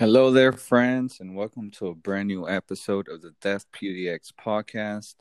[0.00, 5.16] Hello there, friends, and welcome to a brand new episode of the Death PDX podcast.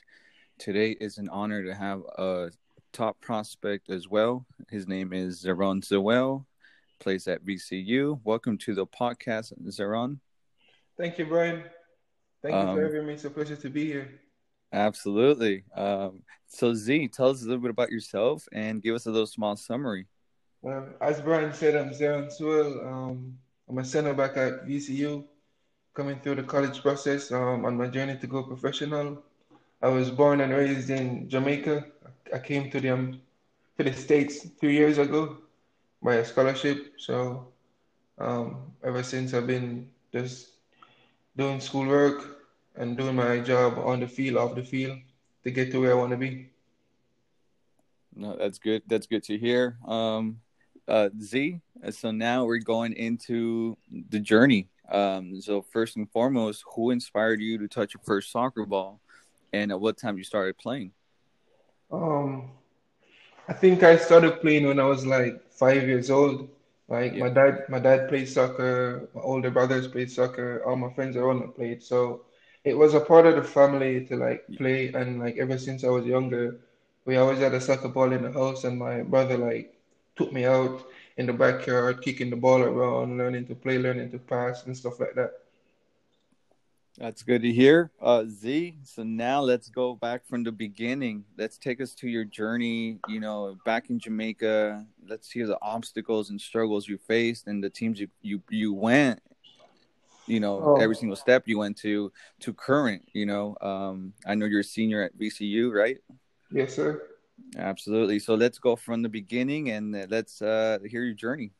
[0.57, 2.49] Today is an honor to have a
[2.93, 4.45] top prospect as well.
[4.69, 6.45] His name is Zeron Zewel,
[7.01, 8.21] plays at VCU.
[8.23, 10.19] Welcome to the podcast, Zeron.
[10.97, 11.65] Thank you, Brian.
[12.41, 13.15] Thank you for having me.
[13.15, 14.09] It's a pleasure to be here.
[14.71, 15.65] Absolutely.
[15.75, 19.27] Um, so, Z, tell us a little bit about yourself and give us a little
[19.27, 20.07] small summary.
[20.61, 22.87] Well, as Brian said, I'm Zeron Zewel.
[22.87, 23.39] Um,
[23.69, 25.23] I'm a center back at VCU,
[25.93, 29.21] coming through the college process um, on my journey to go professional.
[29.79, 31.85] I was born and raised in Jamaica.
[32.33, 33.21] I came to the um,
[33.77, 35.37] to the states three years ago
[36.01, 36.93] by a scholarship.
[36.97, 37.47] So
[38.17, 40.49] um, ever since I've been just
[41.37, 42.39] doing schoolwork
[42.75, 44.97] and doing my job on the field, off the field,
[45.43, 46.49] to get to where I want to be.
[48.15, 48.81] No, that's good.
[48.87, 49.77] That's good to hear.
[49.85, 50.41] Um,
[50.87, 51.61] uh, Z.
[51.91, 53.77] So now we're going into
[54.09, 54.67] the journey.
[54.91, 58.99] Um, so first and foremost, who inspired you to touch your first soccer ball,
[59.53, 60.91] and at what time you started playing?
[61.91, 62.51] Um,
[63.47, 66.49] I think I started playing when I was like five years old.
[66.87, 67.19] Like yeah.
[67.25, 69.09] my dad, my dad played soccer.
[69.13, 70.63] My older brothers played soccer.
[70.65, 71.83] All my friends around me played.
[71.83, 72.25] So
[72.63, 74.91] it was a part of the family to like play.
[74.93, 76.59] And like ever since I was younger,
[77.05, 78.65] we always had a soccer ball in the house.
[78.65, 79.75] And my brother like
[80.15, 80.85] took me out
[81.19, 85.01] in the backyard, kicking the ball around, learning to play, learning to pass, and stuff
[85.01, 85.33] like that.
[86.97, 88.77] That's good to hear, uh, Z.
[88.83, 91.25] So now let's go back from the beginning.
[91.37, 92.99] Let's take us to your journey.
[93.09, 94.85] You know, back in Jamaica.
[95.07, 99.19] Let's hear the obstacles and struggles you faced, and the teams you you you went.
[100.25, 100.75] You know, oh.
[100.81, 103.07] every single step you went to to current.
[103.11, 105.97] You know, um, I know you're a senior at VCU, right?
[106.49, 107.01] Yes, sir.
[107.57, 108.19] Absolutely.
[108.19, 111.51] So let's go from the beginning and let's uh, hear your journey.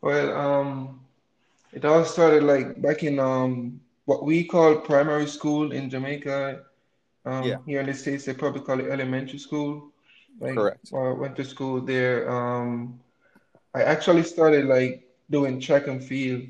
[0.00, 1.00] Well, um,
[1.72, 6.62] it all started like back in um, what we call primary school in Jamaica.
[7.24, 7.56] Um, yeah.
[7.66, 9.92] Here in the States, they probably call it elementary school.
[10.40, 10.92] Like, Correct.
[10.94, 12.30] I went to school there.
[12.30, 13.00] Um,
[13.74, 16.44] I actually started like doing track and field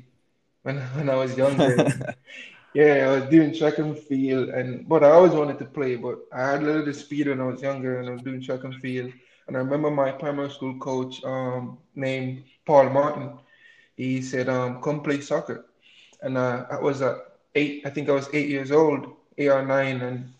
[0.63, 1.75] when, when I was younger.
[2.73, 5.95] Yeah, I was doing track and field, and but I always wanted to play.
[5.95, 8.63] But I had a little speed when I was younger, and I was doing track
[8.63, 9.11] and field.
[9.47, 13.31] And I remember my primary school coach, um, named Paul Martin.
[13.95, 15.65] He said, um, "Come play soccer."
[16.21, 17.15] And uh, I was at
[17.55, 17.83] eight.
[17.85, 19.07] I think I was eight years old,
[19.37, 20.33] eight or nine, and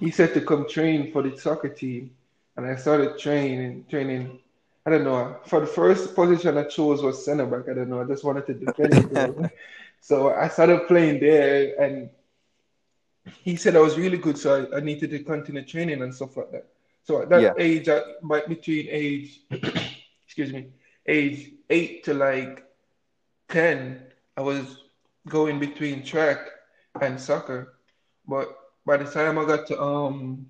[0.00, 2.10] he said to come train for the soccer team.
[2.56, 4.38] And I started training, training.
[4.84, 5.36] I don't know.
[5.46, 7.68] For the first position I chose was center back.
[7.68, 8.00] I don't know.
[8.00, 9.50] I just wanted to defend.
[10.02, 12.10] So I started playing there, and
[13.44, 16.36] he said I was really good, so I, I needed to continue training and stuff
[16.36, 16.66] like that.
[17.04, 17.52] So at that yeah.
[17.56, 18.00] age, I,
[18.48, 19.42] between age,
[20.26, 20.70] excuse me,
[21.06, 22.64] age eight to like
[23.48, 24.02] ten,
[24.36, 24.82] I was
[25.28, 26.48] going between track
[27.00, 27.74] and soccer.
[28.26, 28.48] But
[28.84, 30.46] by the time I got to um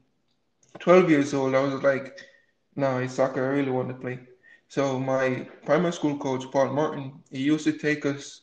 [0.78, 2.18] twelve years old, I was like,
[2.74, 3.44] no, it's soccer.
[3.44, 4.18] I really want to play.
[4.68, 8.40] So my primary school coach, Paul Martin, he used to take us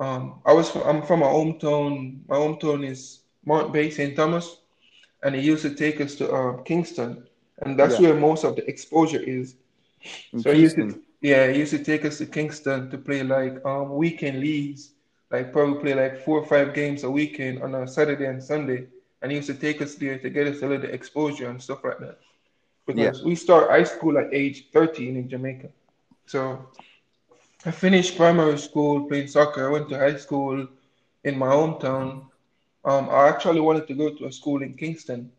[0.00, 2.20] um, I was I'm from my hometown.
[2.28, 4.14] My hometown is Morant Bay, St.
[4.14, 4.58] Thomas,
[5.22, 7.26] and he used to take us to uh, Kingston,
[7.62, 8.10] and that's yeah.
[8.10, 9.56] where most of the exposure is.
[10.32, 13.22] In so he used to, yeah, he used to take us to Kingston to play
[13.24, 14.92] like um, weekend leagues,
[15.30, 18.86] like probably play like four or five games a weekend on a Saturday and Sunday,
[19.22, 21.82] and he used to take us there to get us a little exposure and stuff
[21.82, 22.18] like that.
[22.86, 23.26] Because yeah.
[23.26, 25.68] we start high school at age 13 in Jamaica,
[26.26, 26.68] so
[27.68, 29.68] I finished primary school playing soccer.
[29.68, 30.66] I went to high school
[31.22, 32.24] in my hometown.
[32.82, 35.30] Um, I actually wanted to go to a school in Kingston.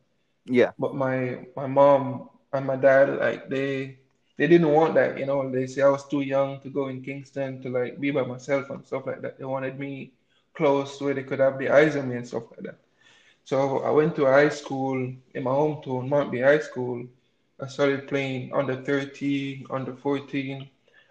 [0.46, 0.74] Yeah.
[0.78, 3.98] But my my mom and my dad like they
[4.38, 5.50] they didn't want that, you know.
[5.50, 8.70] They say I was too young to go in Kingston to like be by myself
[8.70, 9.40] and stuff like that.
[9.40, 10.12] They wanted me
[10.54, 12.78] close where they could have the eyes on me and stuff like that.
[13.44, 14.98] So I went to a high school
[15.34, 17.08] in my hometown, Morant Bay High School.
[17.60, 20.70] I started playing under 13, under 14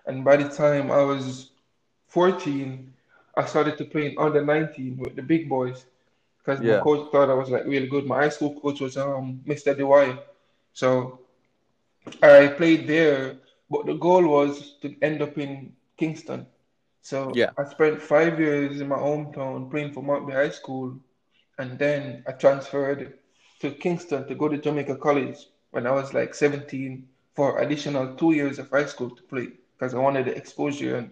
[0.09, 1.51] and by the time I was
[2.09, 2.93] 14,
[3.37, 5.85] I started to play in under 19 with the big boys
[6.39, 6.79] because yeah.
[6.79, 8.07] my coach thought I was like really good.
[8.07, 9.77] My high school coach was um Mr.
[9.77, 10.19] Dewey.
[10.73, 11.21] So
[12.23, 13.37] I played there,
[13.71, 16.47] but the goal was to end up in Kingston.
[17.03, 17.51] So yeah.
[17.59, 20.99] I spent five years in my hometown playing for Morant Bay High School,
[21.59, 23.19] and then I transferred
[23.61, 25.39] to Kingston to go to Jamaica College
[25.71, 29.95] when I was like 17 for additional two years of high school to play because
[29.95, 30.97] I wanted the exposure.
[30.97, 31.11] And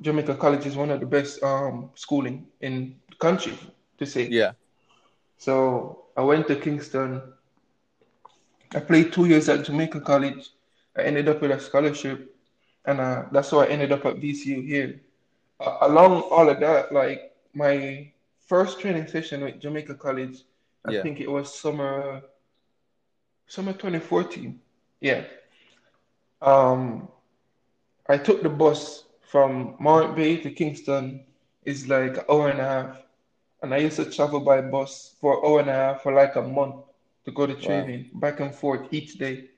[0.00, 3.58] Jamaica College is one of the best um, schooling in the country,
[3.98, 4.28] to say.
[4.30, 4.52] Yeah.
[5.38, 7.22] So I went to Kingston.
[8.74, 10.50] I played two years at Jamaica College.
[10.96, 12.34] I ended up with a scholarship,
[12.84, 15.00] and uh, that's how I ended up at VCU here.
[15.60, 18.12] uh, along all of that, like my
[18.46, 20.44] first training session with Jamaica College,
[20.84, 21.02] I Yeah.
[21.02, 22.22] think it was summer
[23.46, 24.60] summer 2014.
[25.00, 25.24] Yeah.
[26.40, 27.08] Um,
[28.08, 31.24] I took the bus from Morant Bay to Kingston.
[31.64, 33.02] It's like an hour and a half.
[33.62, 36.36] And I used to travel by bus for an hour and a half for like
[36.36, 36.76] a month
[37.24, 37.60] to go to Wow.
[37.60, 39.50] training, back and forth each day.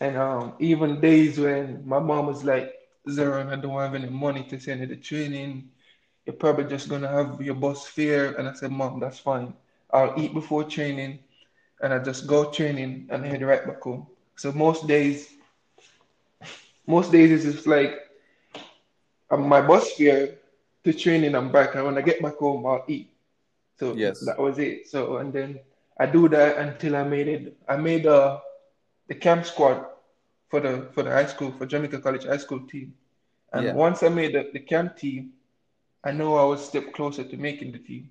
[0.00, 2.72] And um, even days when my mom was like,
[3.08, 5.70] Zero, I don't have any money to send you to training.
[6.26, 8.32] You're probably just gonna have your bus fare.
[8.34, 9.54] And I said, Mom, that's fine.
[9.92, 11.20] I'll eat before training
[11.80, 14.06] and I just go training and head right back home.
[14.36, 15.33] So most days,
[16.86, 17.92] most days it's just like
[19.30, 20.28] um, my bus fare
[20.84, 21.74] to training and back.
[21.74, 23.10] And when I get back home, I'll eat.
[23.78, 24.20] So Yes.
[24.22, 24.88] that was it.
[24.88, 25.58] So and then
[25.98, 27.56] I do that until I made it.
[27.68, 28.38] I made uh,
[29.08, 29.84] the camp squad
[30.48, 32.94] for the for the high school for Jamaica College high school team.
[33.52, 33.74] And Yeah.
[33.74, 35.30] once I made the, the camp team,
[36.04, 38.10] I know I was a step closer to making the team.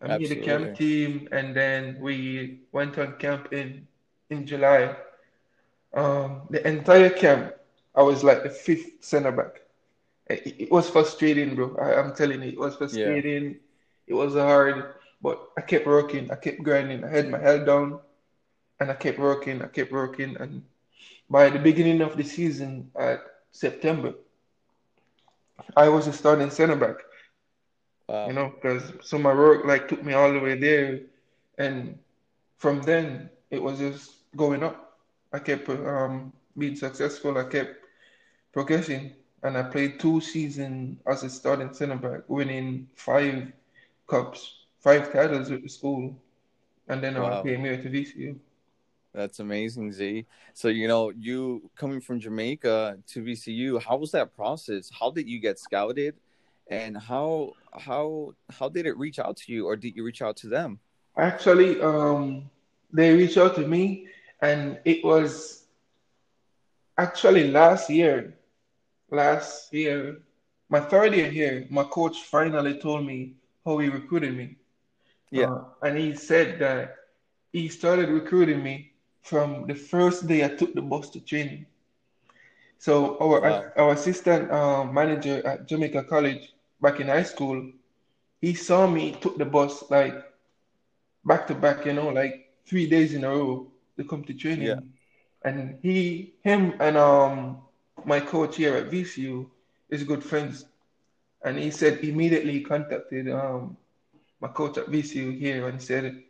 [0.00, 3.86] I made the camp team, and then we went on camp in
[4.30, 4.96] in July.
[5.94, 7.54] Um, the entire camp,
[7.98, 9.62] I was like the fifth center back.
[10.28, 11.76] It, it was frustrating, bro.
[11.76, 13.16] I, I'm telling you, it was Yeah.
[13.16, 13.56] frustrating.
[14.08, 16.30] It was hard, but I kept working.
[16.32, 17.04] I kept grinding.
[17.04, 18.00] I had my head down,
[18.80, 19.62] and I kept working.
[19.62, 20.64] I kept working, and
[21.30, 23.20] by the beginning of the season, at
[23.52, 24.14] September,
[25.76, 26.96] I was a starting center back.
[28.24, 31.00] You know, because so my work like took me all the way there,
[31.58, 31.98] and
[32.58, 34.98] from then it was just going up.
[35.32, 37.38] I kept um being successful.
[37.38, 37.76] I kept
[38.52, 39.12] progressing,
[39.42, 43.52] and I played two seasons as a starting center back, winning five
[44.06, 46.16] cups, five titles with the school,
[46.88, 48.38] and then I came here to VCU.
[49.14, 50.26] That's amazing, Z.
[50.54, 54.90] So, you know, you coming from Jamaica to VCU, how was that process?
[54.96, 56.14] How did you get scouted?
[56.70, 60.36] And how how how did it reach out to you or did you reach out
[60.38, 60.78] to them?
[61.16, 62.50] Actually, um,
[62.92, 64.06] they reached out to me,
[64.42, 65.64] and it was
[66.96, 68.37] actually last year.
[69.10, 70.18] Last year,
[70.68, 73.34] my third year here, my coach finally told me
[73.64, 74.56] how he recruited me.
[75.30, 75.46] Yeah.
[75.46, 76.94] Uh, and he said that
[77.52, 81.66] he started recruiting me from the first day I took the bus to training.
[82.78, 83.72] So our Wow.
[83.76, 87.72] our assistant um, manager at Jamaica College back in high school,
[88.40, 90.14] he saw me took the bus like
[91.24, 93.66] back to back, you know, like three days in a row
[93.96, 94.74] to come to Yeah.
[94.74, 94.90] training.
[95.44, 97.62] And he, him, and um
[98.08, 99.50] my coach here at VCU
[99.90, 100.66] is good friends.
[101.44, 103.76] And he said immediately he contacted um
[104.40, 106.22] my coach at VCU here and said,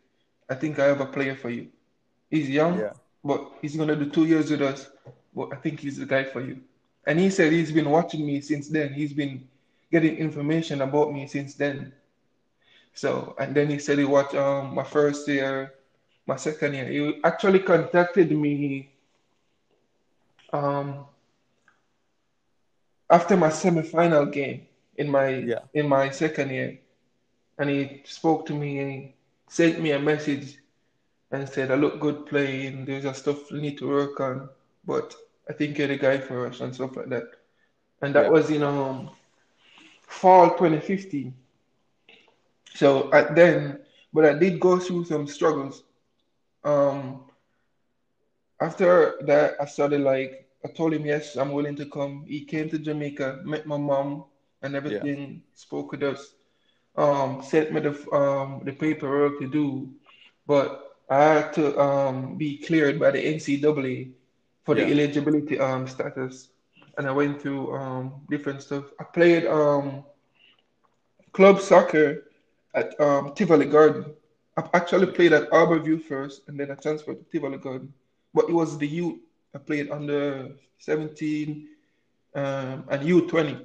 [0.51, 1.69] I think I have a player for you.
[2.31, 2.93] He's young, Yeah.
[3.25, 4.91] but he's gonna do two years with us.
[5.35, 6.61] But I think he's the guy for you.
[7.07, 8.93] And he said he's been watching me since then.
[8.95, 9.49] He's been
[9.91, 11.93] getting information about me since then.
[12.95, 15.75] So, and then he said he watched um my first year,
[16.27, 16.87] my second year.
[16.87, 18.91] He actually contacted me
[20.53, 21.07] um
[23.11, 24.63] after my semi-final game
[24.97, 25.61] in my Yeah.
[25.75, 26.79] in my second year,
[27.59, 29.15] and he spoke to me and he
[29.49, 30.57] sent me a message
[31.31, 32.85] and said, "I look good playing.
[32.87, 34.49] There's a stuff we need to work on,
[34.87, 35.15] but
[35.49, 37.29] I think you're the guy for us and stuff like that."
[38.03, 38.31] And that Yeah.
[38.31, 39.11] was in um
[40.07, 41.35] fall 2015.
[42.75, 43.81] So at then,
[44.13, 45.85] but I did go through some struggles.
[46.65, 47.25] Um,
[48.61, 52.25] after that, I started like I told him yes, I'm willing to come.
[52.27, 54.25] He came to Jamaica, met my mom
[54.63, 55.05] and Yeah.
[55.05, 56.35] everything, spoke with us,
[56.97, 59.89] um, sent me the um the paperwork to do,
[60.47, 60.69] but
[61.11, 64.13] I had to um be cleared by the NCAA
[64.65, 64.91] for the Yeah.
[64.91, 66.49] eligibility um status,
[66.97, 68.85] and I went through um different stuff.
[69.01, 70.05] I played um
[71.33, 72.25] club soccer
[72.75, 74.05] at um Tivoli Garden.
[74.57, 77.93] I actually played at Harbour View first, and then I transferred to Tivoli Garden.
[78.35, 79.19] But it was the youth.
[79.55, 81.69] I played under 17
[82.35, 83.57] um, and U20.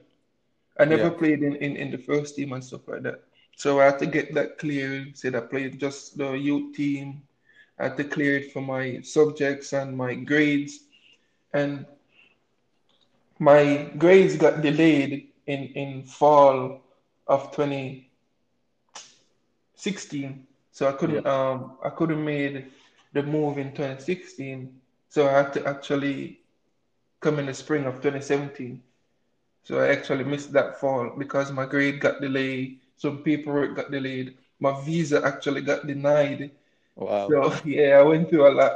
[0.80, 1.10] I never Yeah.
[1.12, 3.24] played in, in, in the first team and stuff like that.
[3.56, 5.18] So I had to get that cleared.
[5.18, 7.22] Said I played just the youth team.
[7.80, 10.80] I had to clear it for my subjects and my grades.
[11.54, 11.86] And
[13.40, 16.82] my grades got delayed in, in fall
[17.28, 20.46] of 2016.
[20.72, 22.66] So I couldn't um I couldn't made
[23.14, 24.70] the move in 2016.
[25.14, 26.42] So I had to actually
[27.22, 28.82] come in the spring of 2017.
[29.62, 34.36] So I actually missed that fall because my grade got delayed, some paperwork got delayed,
[34.60, 36.50] my visa actually got denied.
[36.96, 37.30] Wow.
[37.30, 38.74] So yeah, I went through a lot.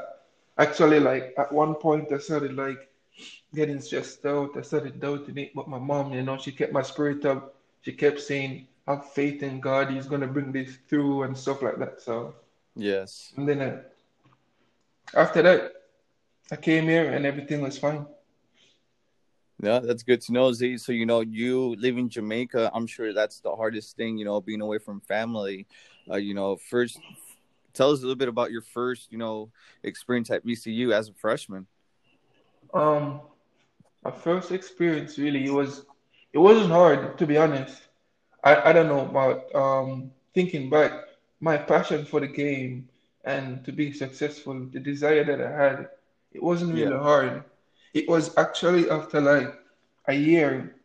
[0.60, 2.88] Actually, like at one point I started like
[3.56, 4.56] getting stressed out.
[4.58, 7.56] I started doubting it, but my mom, you know, she kept my spirit up.
[7.82, 9.90] She kept saying, "Have faith in God.
[9.90, 12.36] He's gonna bring this through and stuff like that." So
[12.76, 13.34] yes.
[13.36, 13.82] And then uh,
[15.16, 15.77] after that,
[16.52, 18.06] I came here and everything was fine.
[19.62, 20.78] Yeah, that's good to know, Z.
[20.78, 22.72] So you know, you live in Jamaica.
[22.74, 24.18] I'm sure that's the hardest thing.
[24.18, 25.66] You know, being away from family.
[26.10, 27.00] Uh, you know, first,
[27.74, 29.50] tell us a little bit about your first, you know,
[29.84, 31.66] experience at VCU as a freshman.
[32.74, 33.22] Um,
[34.04, 35.86] my first experience really it was
[36.34, 37.82] it wasn't hard to be honest.
[38.44, 40.92] I, I don't know about um thinking back,
[41.40, 42.88] my passion for the game
[43.24, 45.90] and to be successful, the desire that I had,
[46.34, 46.92] it wasn't Yeah.
[46.92, 47.44] really hard.
[47.94, 49.54] It was actually after like
[50.08, 50.76] a year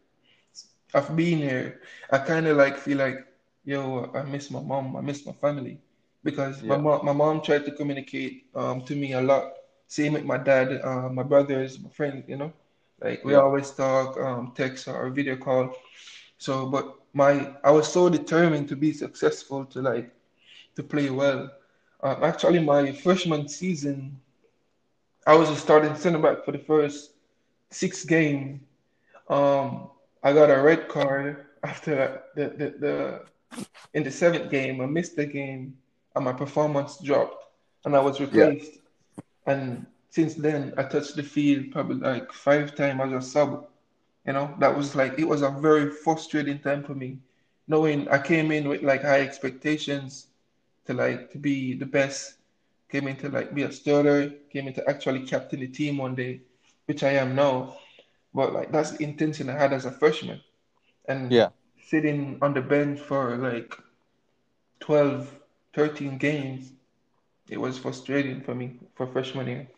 [0.95, 1.81] of being here,
[2.11, 3.19] I kind of like feel like,
[3.65, 5.81] yo, I miss my mom, I miss my family,
[6.25, 9.53] because my mom, my mom tried to communicate um to me a lot.
[9.87, 12.53] Same with my dad, uh, my brothers, my friends, you know,
[13.03, 13.43] like we Yeah.
[13.43, 15.75] always talk, um, text or video call.
[16.39, 16.85] So, but
[17.15, 20.11] my, I was so determined to be successful to like
[20.77, 21.51] to play well.
[22.03, 24.21] Um, actually, my freshman season,
[25.27, 27.13] I was a starting center back for the first
[27.71, 28.61] six games.
[29.29, 29.91] Um,
[30.23, 33.21] I got a red card after the, the, the
[33.95, 34.81] in the seventh game.
[34.81, 35.75] I missed the game
[36.15, 37.45] and my performance dropped
[37.85, 38.51] and I was Yeah.
[38.51, 38.79] replaced.
[39.47, 43.69] And since then, I touched the field probably like five times as a sub.
[44.27, 47.19] You know, that was like it was a very frustrating time for me,
[47.69, 50.29] knowing I came in with like high expectations
[50.87, 52.35] to like to be the best,
[52.93, 56.15] came in to like be a starter, came in to actually captain the team one
[56.15, 56.43] day,
[56.87, 57.79] which I am now.
[58.35, 60.41] But like that's the intention I had as a freshman.
[61.09, 61.51] And Yeah.
[61.91, 63.75] sitting on the bench for like
[64.81, 65.41] 12,
[65.75, 66.73] 13 games,
[67.49, 69.69] it was frustrating for me for freshman year.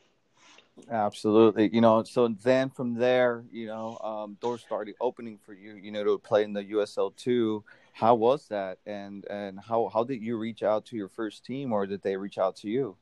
[0.90, 1.70] Absolutely.
[1.72, 5.92] You know, so then from there, you know, um, doors started opening for you, you
[5.92, 7.64] know, to play in the USL two.
[7.92, 8.78] How was that?
[8.86, 12.16] And and how how did you reach out to your first team or did they
[12.16, 12.96] reach out to you?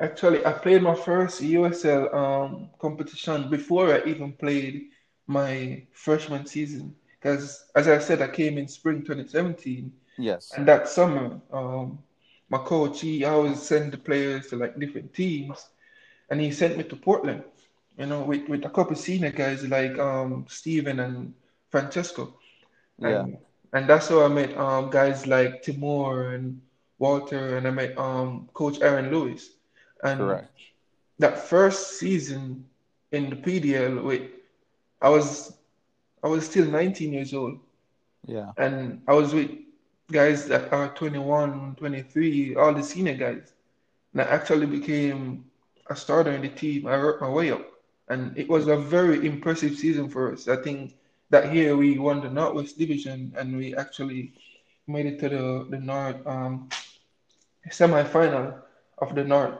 [0.00, 4.88] Actually, I played my first USL um, competition before I even played
[5.26, 6.94] my freshman season.
[7.20, 10.52] Because, as I said, I came in spring 2017, Yes.
[10.56, 11.98] and that summer, um,
[12.48, 15.68] my coach he always send the players to like different teams,
[16.30, 17.42] and he sent me to Portland.
[17.98, 21.34] You know, with, with a couple senior guys like um, Steven and
[21.70, 22.34] Francesco,
[22.98, 23.22] Yeah.
[23.22, 23.38] and
[23.72, 26.60] and that's how I met um, guys like Timur and
[26.98, 29.50] Walter, and I met um, Coach Aaron Lewis.
[30.04, 30.50] And Correct.
[31.18, 32.64] that first season
[33.12, 34.22] in the PDL, with
[35.00, 35.52] I was
[36.22, 37.58] I was still 19 years old,
[38.26, 38.52] Yeah.
[38.56, 39.50] and I was with
[40.12, 43.52] guys that are 21, 23, all the senior guys.
[44.12, 45.44] And I actually became
[45.88, 46.86] a starter in the team.
[46.86, 47.64] I worked my way up,
[48.08, 50.48] and it was a very impressive season for us.
[50.48, 50.94] I think
[51.30, 54.32] that year we won the Northwest Division, and we actually
[54.86, 56.68] made it to the the North um,
[57.70, 58.54] semi-final
[58.98, 59.54] of the North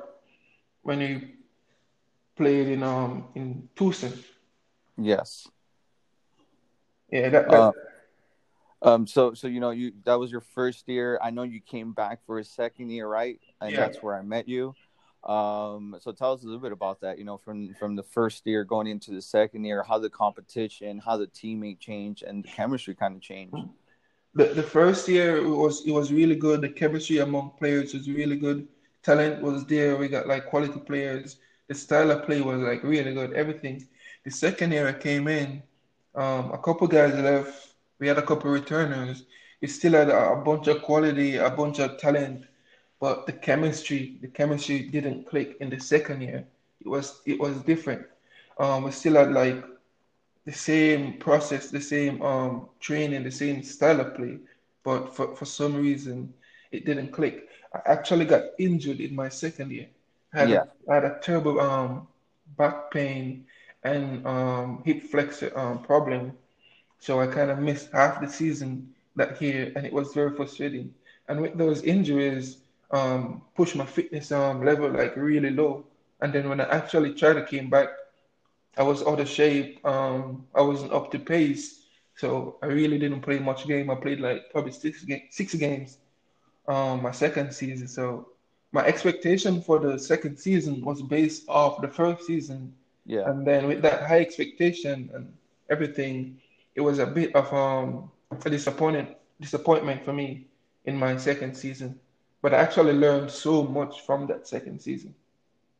[0.83, 1.35] when we
[2.37, 4.13] played in um in Tucson.
[4.97, 5.47] Yes.
[7.11, 7.73] Yeah, that that Uh,
[8.83, 11.19] um, so, so you know, you that was your first year.
[11.23, 13.39] I know you came back for a second year, right?
[13.61, 13.81] And yeah.
[13.81, 14.75] that's where I met you.
[15.25, 17.19] Um, so tell us a little bit about that.
[17.19, 20.99] You know, from from the first year going into the second year, how the competition,
[20.99, 23.55] how the teammate changed, and the chemistry kind of changed.
[24.35, 26.63] The the first year it was it was really good.
[26.63, 28.67] The chemistry among players was really good.
[29.03, 29.97] Talent was there.
[29.97, 31.39] We got like quality players.
[31.69, 33.33] The style of play was like really good.
[33.35, 33.87] Everything.
[34.25, 35.63] The second year I came in,
[36.15, 37.75] um, a couple guys left.
[37.99, 39.25] We had a couple returners.
[39.63, 42.47] We still had a, a bunch of quality, a bunch of talent,
[43.01, 46.47] but the chemistry, the chemistry didn't click in the second year.
[46.81, 48.07] It was it was different.
[48.59, 49.65] Um, we still had like
[50.47, 54.39] the same process, the same um training, the same style of play,
[54.85, 56.35] but for, for some reason
[56.73, 57.50] it didn't click.
[57.75, 59.89] I actually got injured in my second year.
[60.35, 60.91] I had a Yeah.
[60.91, 62.07] I had a terrible um
[62.59, 63.45] back pain
[63.85, 66.33] and um hip flexor um problem
[66.99, 70.95] so I kind of missed half the season that year, and it was very frustrating.
[71.29, 72.59] And with those injuries,
[72.91, 75.85] um, pushed my fitness um level like really low.
[76.21, 77.89] And then when I actually tried to came back,
[78.77, 79.85] I was out of shape.
[79.85, 81.87] Um, I wasn't up to pace,
[82.17, 83.91] so I really didn't play much game.
[83.91, 85.99] I played like probably six ga- six games
[86.69, 87.89] um my second season.
[87.89, 88.29] So
[88.73, 92.75] my expectation for the second season was based off the first season
[93.07, 93.29] Yeah.
[93.29, 95.33] and then with that high expectation and
[95.69, 96.41] everything,
[96.75, 98.11] it was a bit of um,
[98.45, 100.47] a disappointment disappointment for me
[100.85, 101.99] in my second season.
[102.43, 105.15] But I actually learned so much from that second season.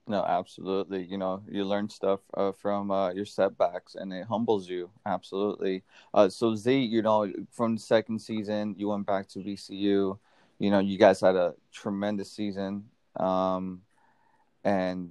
[0.07, 1.05] No, absolutely.
[1.05, 4.91] You know, you learn stuff uh, from uh, your setbacks, and it humbles you.
[5.07, 5.85] Absolutely.
[6.13, 10.19] Uh, so Z, you know, from the second season, you went back to VCU.
[10.61, 12.85] You know, you guys had a tremendous season,
[13.17, 13.81] um,
[14.63, 15.11] and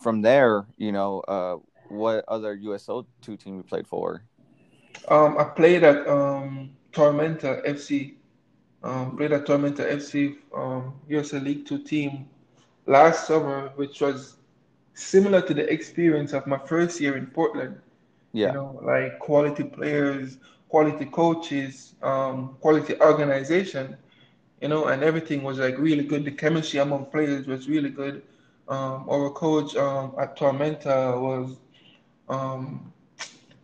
[0.00, 1.56] from there, you know, uh,
[1.88, 4.22] what other USL two team you played for?
[5.08, 8.14] Um, I played at um, Tormenta FC.
[8.82, 12.28] Um, played at Tormenta FC, um, USL League Two team
[12.86, 14.36] last summer, which was
[14.94, 17.78] similar to the experience of my first year in Portland.
[18.32, 18.48] Yeah.
[18.48, 23.96] You know, like quality players, quality coaches, um, quality organization,
[24.60, 26.24] you know, and everything was like really good.
[26.24, 28.22] The chemistry among players was really good.
[28.68, 31.56] Um, our coach um, at Tormenta was
[32.28, 32.92] um,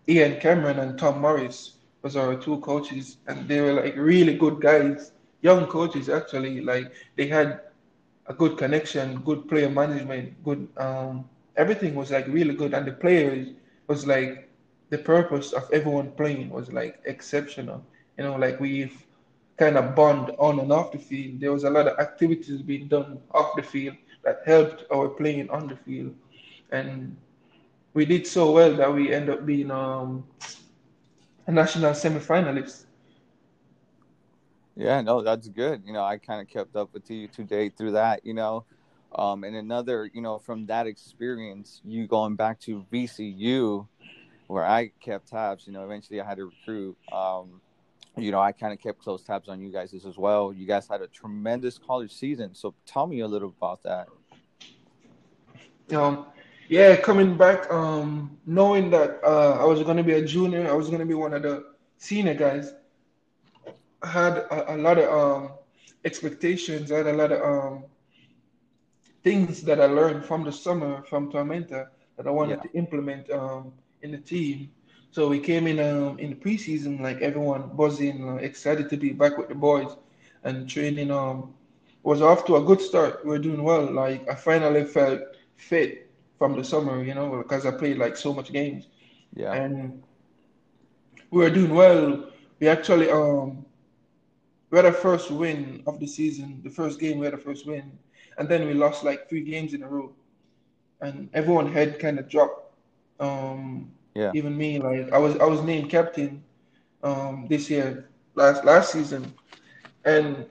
[0.08, 4.60] Ian Cameron and Tom Morris was our two coaches, and they were like really good
[4.60, 5.12] guys,
[5.42, 6.60] young coaches actually.
[6.60, 7.60] Like they had
[8.26, 12.92] a good connection, good player management, good um, everything was like really good, and the
[12.92, 13.48] players
[13.86, 14.48] was like
[14.90, 17.84] the purpose of everyone playing was like exceptional.
[18.18, 19.04] You know, like we've
[19.56, 21.40] kind of bond on and off the field.
[21.40, 25.50] There was a lot of activities being done off the field that helped our playing
[25.50, 26.14] on the field,
[26.70, 27.16] and
[27.94, 30.24] we did so well that we end up being um,
[31.46, 32.84] a national semi-finalist.
[34.76, 35.82] Yeah, no, that's good.
[35.86, 38.26] You know, I kind of kept up with you today through that.
[38.26, 38.64] You know,
[39.14, 43.86] um, and another, you know, from that experience, you going back to VCU,
[44.48, 45.66] where I kept tabs.
[45.66, 46.98] You know, eventually I had to recruit.
[47.10, 47.62] Um,
[48.16, 50.52] you know, I kind of kept close tabs on you guys as well.
[50.52, 52.54] You guys had a tremendous college season.
[52.54, 54.08] So tell me a little about that.
[55.94, 56.26] Um,
[56.68, 60.72] yeah, coming back, um, knowing that uh, I was going to be a junior, I
[60.72, 61.64] was going to be one of the
[61.98, 62.74] senior guys.
[64.02, 65.50] I had a, a lot of um,
[66.04, 66.90] expectations.
[66.90, 67.84] I had a lot of um,
[69.22, 72.70] things that I learned from the summer from Tormenta that I wanted Yeah.
[72.70, 74.70] to implement um, in the team.
[75.16, 79.12] So we came in um, in the preseason, like everyone buzzing, uh, excited to be
[79.12, 79.96] back with the boys,
[80.44, 81.54] and training um,
[82.02, 83.24] was off to a good start.
[83.24, 83.90] We are doing well.
[83.90, 85.20] Like I finally felt
[85.56, 88.88] fit from the summer, you know, because I played like so much games,
[89.34, 89.54] Yeah.
[89.54, 90.02] and
[91.30, 92.30] we were doing well.
[92.60, 93.64] We actually um
[94.70, 96.60] we had our first win of the season.
[96.64, 97.98] The first game we had a first win,
[98.38, 100.14] and then we lost like three games in a row,
[101.00, 102.74] and everyone head kind of dropped.
[103.20, 104.32] Um, Yeah.
[104.32, 106.42] even me, like I was I was named captain
[107.02, 109.34] um this year last last season,
[110.04, 110.46] and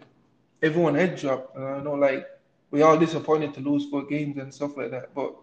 [0.61, 1.55] everyone head dropped.
[1.55, 2.25] And I know like
[2.71, 5.35] we all disappointed to lose four games and stuff like that, but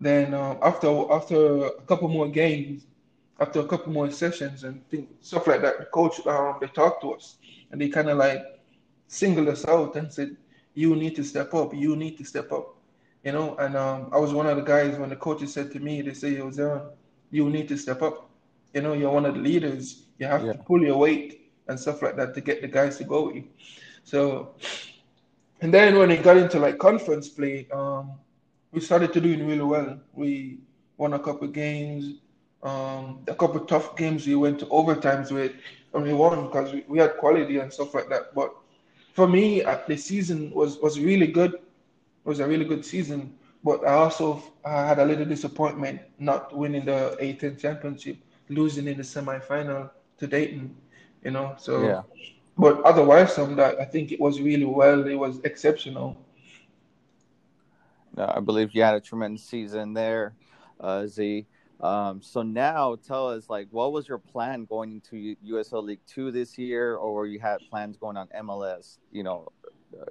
[0.00, 2.86] then um, after after a couple more games,
[3.40, 7.02] after a couple more sessions and things, stuff like that, the coach um, they talked
[7.02, 7.36] to us
[7.70, 8.42] and they kind of like
[9.06, 10.36] singled us out and said,
[10.74, 11.74] "You need to step up.
[11.74, 12.76] You need to step up."
[13.24, 15.80] You know, and um, I was one of the guys when the coaches said to
[15.80, 16.90] me, they say, "Yo, Zeron,
[17.32, 18.30] you need to step up.
[18.74, 20.06] You know, you're one of the leaders.
[20.18, 20.52] You have Yeah.
[20.52, 23.36] to pull your weight and stuff like that to get the guys to go with
[23.36, 23.44] you."
[24.04, 24.54] So,
[25.62, 28.12] and then when it got into like conference play, um,
[28.72, 30.00] we started to doing really well.
[30.14, 30.58] We
[30.98, 32.14] won a couple games,
[32.62, 35.52] um, a couple tough games we went to overtimes with,
[35.94, 38.34] and we won because we, we had quality and stuff like that.
[38.34, 38.52] But
[39.12, 41.54] for me, uh, the season was was really good.
[41.54, 43.34] It was a really good season.
[43.64, 48.16] But I also had a little disappointment not winning the A10 championship,
[48.48, 50.76] losing in the semifinal to Dayton.
[51.24, 51.82] You know, so.
[51.82, 52.02] Yeah.
[52.58, 55.06] But otherwise, from that, I think it was really well.
[55.06, 56.16] It was exceptional.
[58.16, 60.34] No, I believe you had a tremendous season there,
[60.78, 61.46] uh, Z.
[61.80, 66.30] Um, so now tell us, like, what was your plan going into USL League Two
[66.30, 68.98] this year, or you had plans going on MLS?
[69.10, 69.48] You know,
[69.98, 70.04] uh,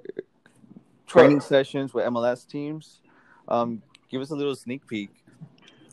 [1.06, 3.01] training sessions with MLS teams.
[3.52, 5.10] Um, give us a little sneak peek.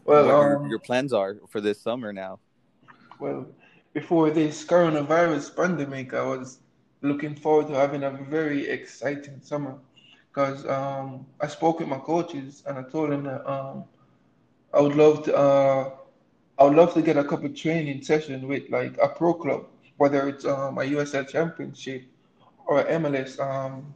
[0.06, 2.40] Well, what your, um, your plans are for this summer now.
[3.20, 3.46] Well,
[3.94, 6.60] before this coronavirus pandemic, I was
[7.02, 9.76] looking forward to having a very exciting summer
[10.30, 13.84] because um, I spoke with my coaches and I told them that um,
[14.74, 15.92] I would love to uh,
[16.60, 19.66] I would love to get a couple training session with like a pro club,
[19.98, 22.04] whether it's um, a USL Championship
[22.68, 23.94] or a MLS um,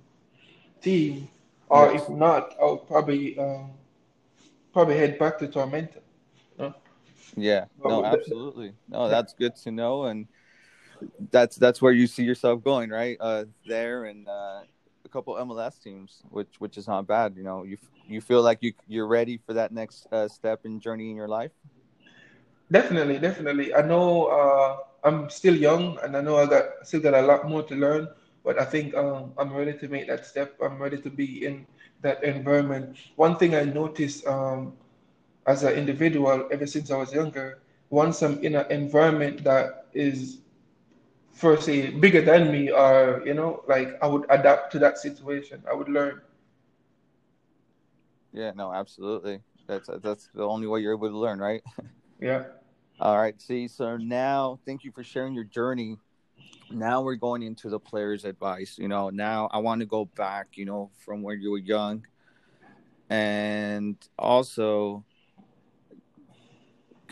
[0.82, 1.30] team,
[1.74, 2.04] or Yes.
[2.04, 3.72] if not, I would probably um,
[4.74, 6.02] probably head back to Tormenta.
[6.60, 6.74] you?
[7.36, 8.74] Yeah, But no, absolutely.
[8.88, 10.28] No, that's good to know, and
[11.32, 13.18] that's that's where you see yourself going, right?
[13.20, 14.62] Uh, there and uh,
[15.06, 17.36] a couple MLS teams, which which is not bad.
[17.36, 20.82] You know, you you feel like you you're ready for that next uh, step and
[20.82, 21.52] journey in your life.
[22.72, 23.74] Definitely, definitely.
[23.74, 27.48] I know uh, I'm still young, and I know I got still got a lot
[27.48, 28.08] more to learn.
[28.43, 30.56] But I think um, I'm ready to make that step.
[30.62, 31.65] I'm ready to be in
[32.01, 32.97] that environment.
[33.15, 34.73] One thing I noticed um,
[35.47, 40.39] as an individual ever since I was younger, once I'm in an environment that is
[41.34, 45.62] first say bigger than me or you know like i would adapt to that situation
[45.69, 46.21] i would learn
[48.32, 51.62] yeah no absolutely that's that's the only way you're able to learn right
[52.19, 52.43] yeah
[52.99, 55.97] all right see so now thank you for sharing your journey
[56.74, 60.48] now we're going into the player's advice you know now i want to go back
[60.54, 62.06] you know from when you were young
[63.10, 65.04] and also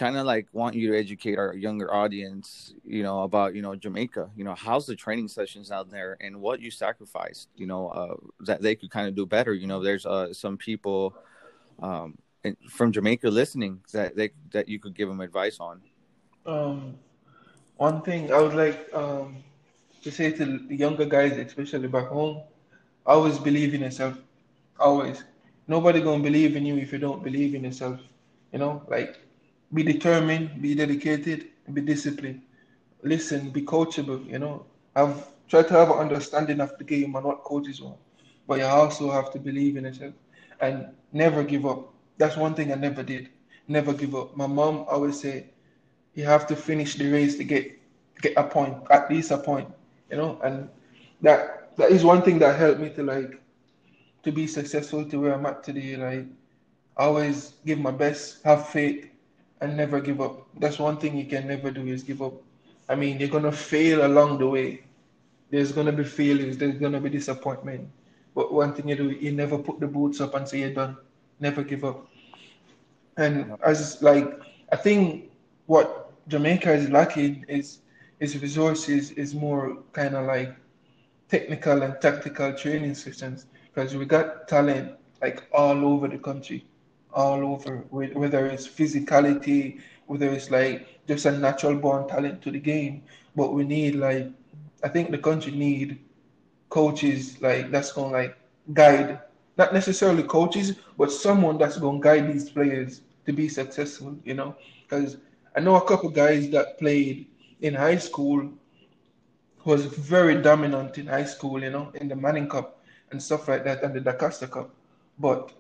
[0.02, 3.76] kind of like want you to educate our younger audience, you know, about you know
[3.76, 4.32] Jamaica.
[4.36, 8.16] You know, how's the training sessions out there, and what you sacrificed, you know, uh,
[8.40, 9.54] that they could kind of do better.
[9.54, 11.14] You know, there's uh, some people
[11.84, 12.18] um,
[12.68, 15.82] from Jamaica listening that they that you could give them advice on.
[16.48, 16.96] Um,
[17.78, 19.44] one thing I would like um,
[20.02, 22.42] to say to the younger guys, especially back home,
[23.06, 24.18] always believe in yourself.
[24.80, 25.24] Always.
[25.68, 28.00] Nobody gonna believe in you if you don't believe in yourself.
[28.52, 29.18] You know, like
[29.74, 32.42] be determined, be dedicated, be disciplined.
[33.04, 34.26] Listen, be coachable.
[34.30, 37.98] You know, I've tried to have an understanding of the game and what coaches want,
[38.48, 40.14] but you also have to believe in yourself
[40.60, 41.94] and never give up.
[42.18, 43.30] That's one thing I never did.
[43.68, 44.36] Never give up.
[44.36, 45.50] My mom always said,
[46.14, 47.72] you have to finish the race to get
[48.22, 49.68] get a point, at least a point.
[50.12, 50.70] You know, and
[51.22, 53.42] that that is one thing that helped me to like
[54.24, 55.96] to be successful to where I'm at today.
[55.98, 56.28] Like
[56.98, 59.10] always give my best, have faith,
[59.62, 60.48] and never give up.
[60.60, 62.34] That's one thing you can never do is give up.
[62.90, 64.84] I mean, you're gonna fail along the way.
[65.50, 66.58] There's gonna be failures.
[66.58, 67.90] There's gonna be disappointment.
[68.36, 70.98] But one thing you do, you never put the boots up and say you're done.
[71.40, 72.08] Never give up.
[73.18, 74.40] And as like,
[74.72, 75.32] I think
[75.68, 77.81] what Jamaica is lacking is
[78.22, 80.56] is resources, is more kind of like
[81.30, 86.66] technical and tactical training systems because we got talent like all over the country
[87.14, 92.60] all over, whether it's physicality, whether it's like just a natural born talent to the
[92.60, 93.04] game.
[93.36, 94.32] But we need like,
[94.84, 96.00] I think the country need
[96.70, 98.38] coaches like that's gonna like
[98.74, 99.20] guide,
[99.58, 104.18] not necessarily coaches, but someone that's gonna guide these players to be successful.
[104.24, 105.18] You know, because
[105.56, 107.28] I know a couple guys that played
[107.62, 108.52] in high school
[109.64, 113.64] was very dominant in high school, you know, in the Manning Cup and stuff like
[113.64, 114.74] that, and the DaCosta Cup.
[115.20, 115.52] But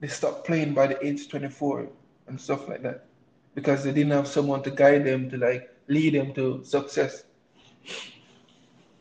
[0.00, 1.88] they stopped playing by the age 24
[2.26, 3.06] and stuff like that
[3.54, 7.24] because they didn't have someone to guide them to like lead them to success.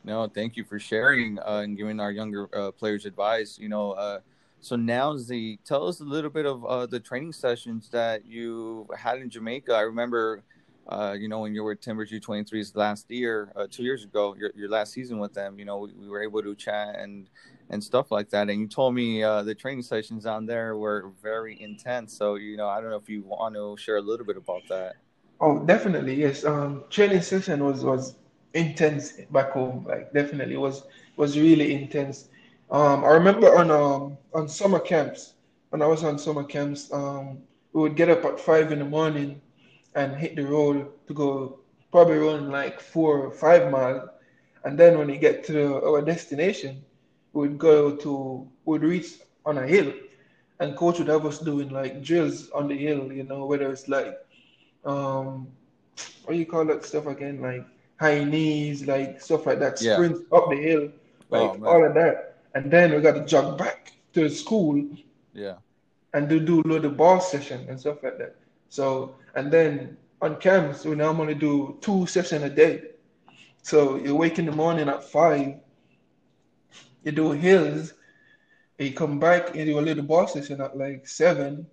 [0.04, 3.58] No, thank you for sharing uh, and giving our younger uh, players advice.
[3.58, 4.20] You know, uh,
[4.62, 8.88] so now Z, tell us a little bit of uh, the training sessions that you
[8.98, 9.74] had in Jamaica.
[9.74, 10.44] I remember,
[10.89, 14.36] uh, you know, when you were at Timbers U23s last year, uh, two years ago,
[14.38, 15.60] your, your last season with them.
[15.60, 17.30] You know, we, we were able to chat and
[17.69, 18.49] and stuff like that.
[18.49, 22.17] And you told me uh, the training sessions on there were very intense.
[22.17, 24.63] So you know, I don't know if you want to share a little bit about
[24.69, 24.95] that.
[25.39, 26.43] Oh, definitely yes.
[26.43, 28.15] Um, training session was was
[28.56, 29.86] intense back home.
[29.88, 30.84] Like definitely it was
[31.17, 32.30] was really intense.
[32.71, 35.34] Um, I remember on um on summer camps
[35.69, 37.38] when I was on summer camps, um,
[37.73, 39.39] we would get up at five in the morning
[39.95, 41.60] and hit the road to go
[41.91, 44.08] probably run like four or five miles.
[44.63, 46.84] And then when we get to our destination,
[47.34, 49.93] we'd go to we'd reach on a hill
[50.60, 53.88] and coach would have us doing like drills on the hill, you know, whether it's
[53.88, 54.17] like
[54.86, 55.47] um
[56.23, 57.41] what do you call that stuff again?
[57.41, 57.65] Like
[57.99, 59.95] high knees, like stuff like that, yeah.
[59.95, 60.89] sprint up the hill,
[61.30, 62.38] like oh, all of that.
[62.56, 64.84] And then we got to jog back to the school.
[65.34, 65.56] Yeah.
[66.13, 68.36] And do do load the ball session and stuff like that.
[68.69, 72.75] So and then on camps we normally do two sessions a day.
[73.62, 75.56] So you wake in the morning at five
[77.04, 77.93] you do hills,
[78.78, 81.65] you come back do a little ball session at like seven,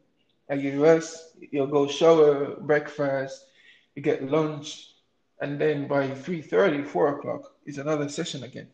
[0.48, 3.46] and you rest, you'll go shower, breakfast,
[3.96, 4.92] you get lunch,
[5.40, 8.68] and then by 3.30, 4 o'clock, it's another session again.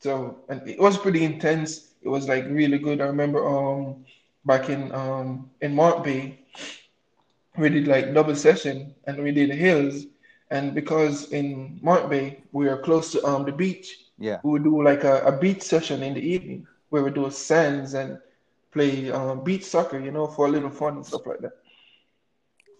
[0.00, 1.92] So, and it was pretty intense.
[2.02, 3.00] It was like really good.
[3.00, 4.04] I remember um
[4.44, 6.40] back in um in Morant Bay,
[7.60, 10.06] we did like double session and we did hills.
[10.50, 14.38] And because in Morant Bay we are close to um the beach, yeah.
[14.42, 17.94] We would do like a, a beach session in the evening where we do sands
[17.94, 18.18] and
[18.70, 21.52] play um, beach soccer, you know, for a little fun and stuff like that.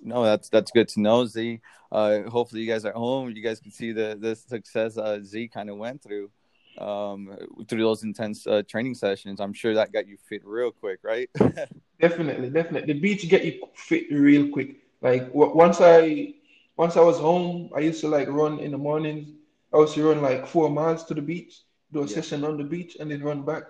[0.03, 1.61] No, that's that's good to know, Z.
[1.91, 3.31] Uh, hopefully, you guys are home.
[3.35, 6.31] You guys can see the the success uh, Z kind of went through
[6.79, 7.37] um,
[7.69, 9.41] through those intense uh, training sessions.
[9.41, 11.29] I'm sure that got you fit real quick, right?
[12.01, 12.93] definitely, definitely.
[12.93, 14.77] The beach get you fit real quick.
[15.03, 16.35] Like once I
[16.77, 19.29] once I was home, I used to like run in the mornings
[19.73, 22.15] I was to run like four miles to the beach do a yeah.
[22.15, 23.65] session on the beach, and then run back.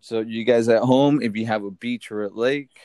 [0.00, 2.78] So you guys at home, if you have a beach or a lake,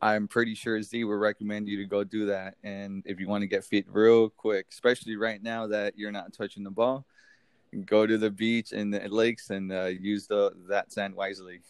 [0.00, 2.54] I'm pretty sure Z would recommend you to go do that.
[2.62, 6.32] And if you want to get fit real quick, especially right now that you're not
[6.32, 7.04] touching the ball,
[7.82, 11.60] go to the beach and the lakes and uh, use the that sand wisely.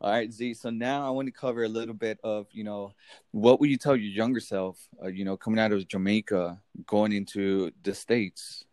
[0.00, 0.54] All right, Z.
[0.54, 2.92] So now I want to cover a little bit of, you know,
[3.30, 7.12] what would you tell your younger self, uh, you know, coming out of Jamaica, going
[7.12, 8.64] into the States?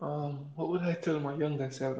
[0.00, 1.98] Um, what would I tell my younger self?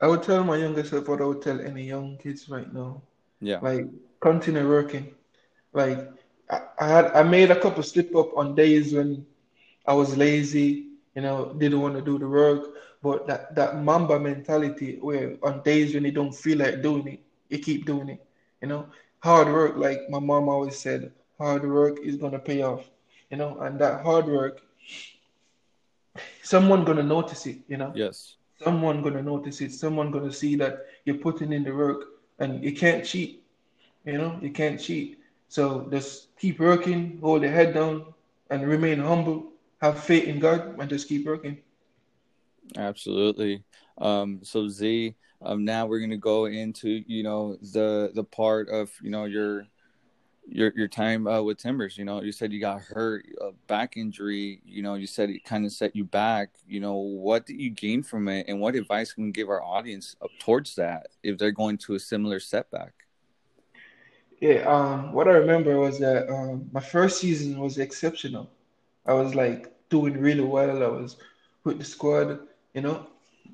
[0.00, 3.02] I would tell my younger self what I would tell any young kids right now.
[3.42, 3.58] Yeah.
[3.60, 3.86] Like
[4.20, 5.14] continue working.
[5.74, 6.08] Like
[6.50, 9.26] I, I had I made a couple slip up on days when
[9.86, 12.64] I was lazy, you know, didn't want to do the work.
[13.02, 17.20] But that, that Mamba mentality where on days when you don't feel like doing it,
[17.48, 18.24] you keep doing it.
[18.60, 18.86] You know,
[19.20, 22.90] hard work, like my mom always said, hard work is gonna pay off.
[23.30, 24.60] You know, and that hard work,
[26.42, 27.58] someone gonna notice it.
[27.68, 27.92] You know.
[27.94, 28.36] Yes.
[28.62, 29.72] Someone gonna notice it.
[29.72, 32.04] Someone gonna see that you're putting in the work,
[32.38, 33.42] and you can't cheat.
[34.04, 35.18] You know, you can't cheat.
[35.48, 38.06] So just keep working, hold your head down,
[38.50, 39.51] and remain humble.
[39.82, 41.58] Have faith in God, and just keep working.
[42.76, 43.64] Absolutely.
[43.98, 48.92] Um, so Z, um, now we're gonna go into you know the the part of
[49.02, 49.66] you know your
[50.46, 51.98] your your time uh, with Timbers.
[51.98, 54.62] You know, you said you got hurt, a back injury.
[54.64, 56.50] You know, you said it kind of set you back.
[56.68, 59.64] You know, what did you gain from it, and what advice can we give our
[59.64, 62.92] audience up towards that if they're going to a similar setback?
[64.40, 68.48] Yeah, um, what I remember was that um, my first season was exceptional.
[69.06, 70.82] I was like doing really well.
[70.82, 71.16] I was
[71.64, 72.38] with the squad
[72.74, 73.06] you know.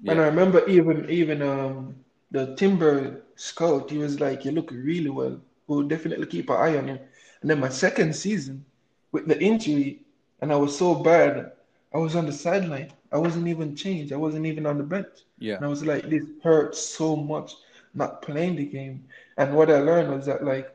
[0.03, 0.13] Yeah.
[0.13, 1.97] And I remember even even um
[2.31, 5.37] the Timber scout, he was like, "You look really well.
[5.67, 6.99] We'll definitely keep an eye on you."
[7.41, 8.65] And then my second season,
[9.13, 10.03] with the injury,
[10.41, 11.53] and I was so bad,
[11.95, 12.93] I was on the sideline.
[13.13, 14.13] I wasn't even changed.
[14.13, 15.25] I wasn't even on the bench.
[15.39, 15.57] Yeah.
[15.57, 17.55] And I was like, this hurts so much
[17.95, 19.05] not playing the game.
[19.39, 20.75] And what I learned was that like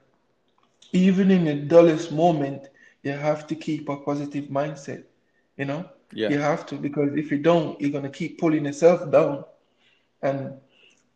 [0.91, 2.69] even in the dullest moment,
[3.04, 5.04] you have to keep a positive mindset,
[5.57, 5.85] you know?
[6.11, 6.29] Yeah.
[6.29, 9.45] You have to because if you don't, you're gonna keep pulling yourself down.
[10.21, 10.53] And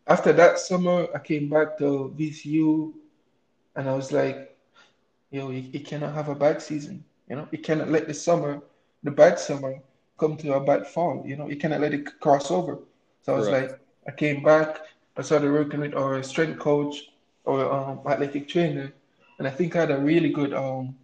[0.08, 2.94] after that summer, I came back to VCU,
[3.76, 4.56] and I was like,
[5.32, 7.04] yo, you, you cannot have a bad season.
[7.30, 8.62] You know, you cannot let the summer,
[9.04, 9.82] the bad summer,
[10.18, 11.24] come to a bad fall.
[11.26, 12.80] You know, you cannot let it cross over.
[13.22, 13.72] So I was Correct.
[13.72, 14.78] like, I came back,
[15.18, 17.10] I started working with our strength coach
[17.46, 18.94] or um, athletic trainer,
[19.40, 20.96] and I think I had a really good um,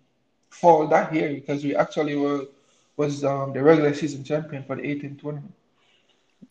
[0.50, 2.46] fall that year because we actually were
[2.98, 5.54] was um, the regular season champion for the A10 tournament.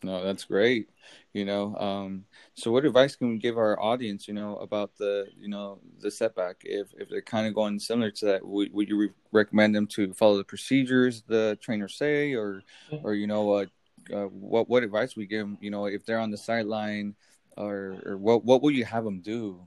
[0.01, 0.89] No, that's great.
[1.33, 4.27] You know, um, so what advice can we give our audience?
[4.27, 8.11] You know, about the you know the setback if if they're kind of going similar
[8.11, 12.33] to that, would, would you re- recommend them to follow the procedures the trainers say,
[12.33, 13.05] or mm-hmm.
[13.05, 13.65] or you know uh,
[14.13, 15.57] uh, what what advice we give them?
[15.61, 17.15] You know, if they're on the sideline,
[17.57, 19.59] or or what what will you have them do?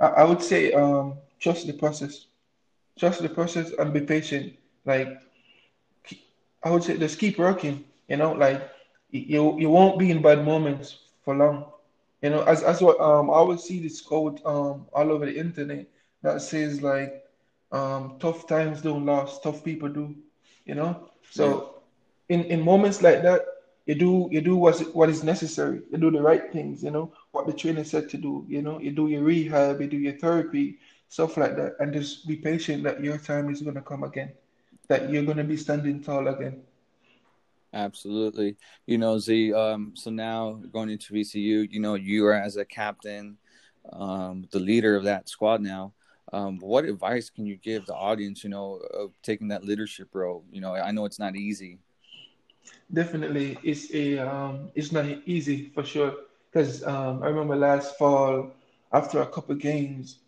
[0.00, 2.26] I, I would say um, trust the process,
[2.98, 4.56] trust the process, and be patient.
[4.84, 5.20] Like
[6.62, 7.84] I would say just keep working.
[8.08, 8.62] You know, like
[9.10, 11.66] you you won't be in bad moments for long.
[12.22, 15.36] You know, as as what um I always see this quote um all over the
[15.36, 15.86] internet
[16.22, 17.24] that says like
[17.72, 20.14] um tough times don't last, tough people do.
[20.64, 21.80] You know, so
[22.28, 22.36] yeah.
[22.36, 23.42] in in moments like that,
[23.86, 25.82] you do you do what's what is necessary.
[25.90, 26.82] You do the right things.
[26.82, 28.44] You know what the trainer said to do.
[28.48, 32.26] You know, you do your rehab, you do your therapy, stuff like that, and just
[32.26, 34.32] be patient that your time is gonna come again
[34.92, 36.60] that you're going to be standing tall again.
[37.72, 38.56] Absolutely.
[38.84, 42.64] You know, Z, um, so now going into VCU, you know, you are as a
[42.66, 43.38] captain,
[43.90, 45.94] um, the leader of that squad now.
[46.34, 50.44] Um, what advice can you give the audience, you know, of taking that leadership role?
[50.52, 51.78] You know, I know it's not easy.
[52.92, 56.12] Definitely, it's a um, it's not easy for sure.
[56.50, 58.52] Because um, I remember last fall,
[58.92, 60.18] after a couple games,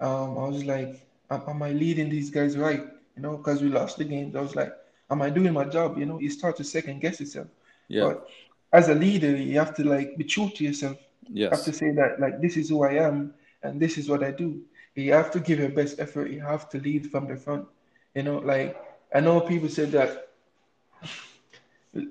[0.00, 2.97] um, I was like, am I leading these guys right?
[3.18, 4.32] You know, because we lost the game.
[4.36, 4.72] I was like,
[5.10, 5.98] am I doing my job?
[5.98, 7.48] You know, you start to second guess yourself.
[7.88, 8.04] Yeah.
[8.04, 8.28] But
[8.72, 10.96] as a leader, you have to like be true to yourself.
[11.28, 11.50] Yes.
[11.50, 14.22] You have to say that like this is who I am and this is what
[14.22, 14.62] I do.
[14.94, 16.30] You have to give your best effort.
[16.30, 17.66] You have to lead from the front.
[18.14, 18.80] You know, like
[19.12, 20.28] I know people said that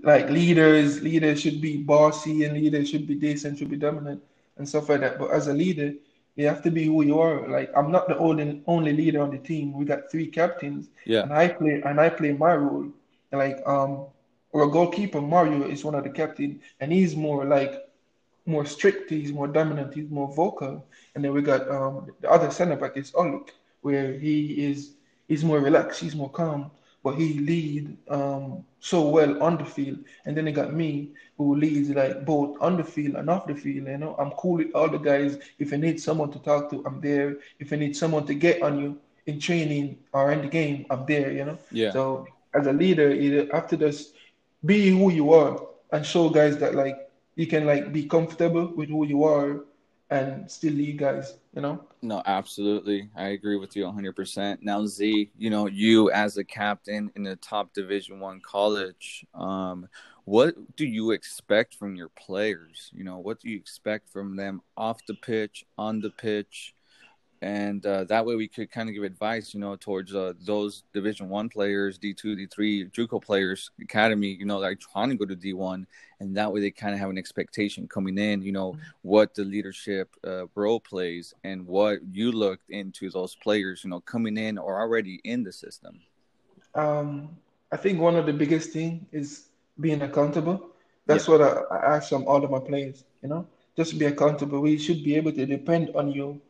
[0.04, 4.22] like leaders, leaders should be bossy and leaders should be decent, should be dominant
[4.58, 5.20] and stuff like that.
[5.20, 5.94] But as a leader,
[6.38, 7.48] you have to be who you are.
[7.50, 9.74] Like I'm not the only only leader on the team.
[9.74, 10.90] We got three captains.
[11.06, 11.24] Yeah.
[11.24, 12.88] And I play and I play my role.
[13.34, 14.08] Like um
[14.56, 17.76] our goalkeeper Mario is one of the captain and he's more like
[18.46, 20.86] more strict, he's more dominant, he's more vocal.
[21.16, 23.50] And then we got um the other center back is Oluk,
[23.82, 24.94] where he is
[25.28, 26.72] he's more relaxed, he's more calm.
[27.04, 30.00] but he lead um, so well on the field.
[30.26, 33.56] And then they got me who leads like both on the field and off the
[33.56, 33.88] field.
[33.88, 35.38] You know, I'm cool with all the guys.
[35.60, 37.38] If I need someone to talk to, I'm there.
[37.60, 41.06] If I need someone to get on you in training or in the game, I'm
[41.06, 41.32] there.
[41.32, 41.58] You know.
[41.72, 41.92] Yeah.
[41.92, 44.14] So as a leader, you have to just
[44.66, 45.60] be who you are
[45.92, 49.62] and show guys that like you can like be comfortable with who you are
[50.10, 51.36] and still lead guys.
[51.58, 51.84] You know.
[52.04, 53.10] No, absolutely.
[53.16, 54.62] I agree with you 100%.
[54.62, 59.88] Now, Z, you know, you as a captain in a top Division 1 college, um
[60.26, 62.92] what do you expect from your players?
[62.94, 66.76] You know, what do you expect from them off the pitch, on the pitch?
[67.42, 70.84] And uh, that way we could kind of give advice, you know, towards uh, those
[70.94, 75.16] Division One players, D two, D three, JUCO players, academy, you know, like trying to
[75.16, 75.86] go to D one,
[76.20, 79.44] and that way they kind of have an expectation coming in, you know, what the
[79.44, 84.58] leadership uh, role plays and what you looked into those players, you know, coming in
[84.58, 86.00] or already in the system.
[86.74, 87.38] Um,
[87.72, 90.70] I think one of the biggest thing is being accountable.
[91.06, 91.38] That's yeah.
[91.38, 93.46] what I, I ask from all of my players, you know,
[93.76, 94.60] just be accountable.
[94.60, 96.42] We should be able to depend on you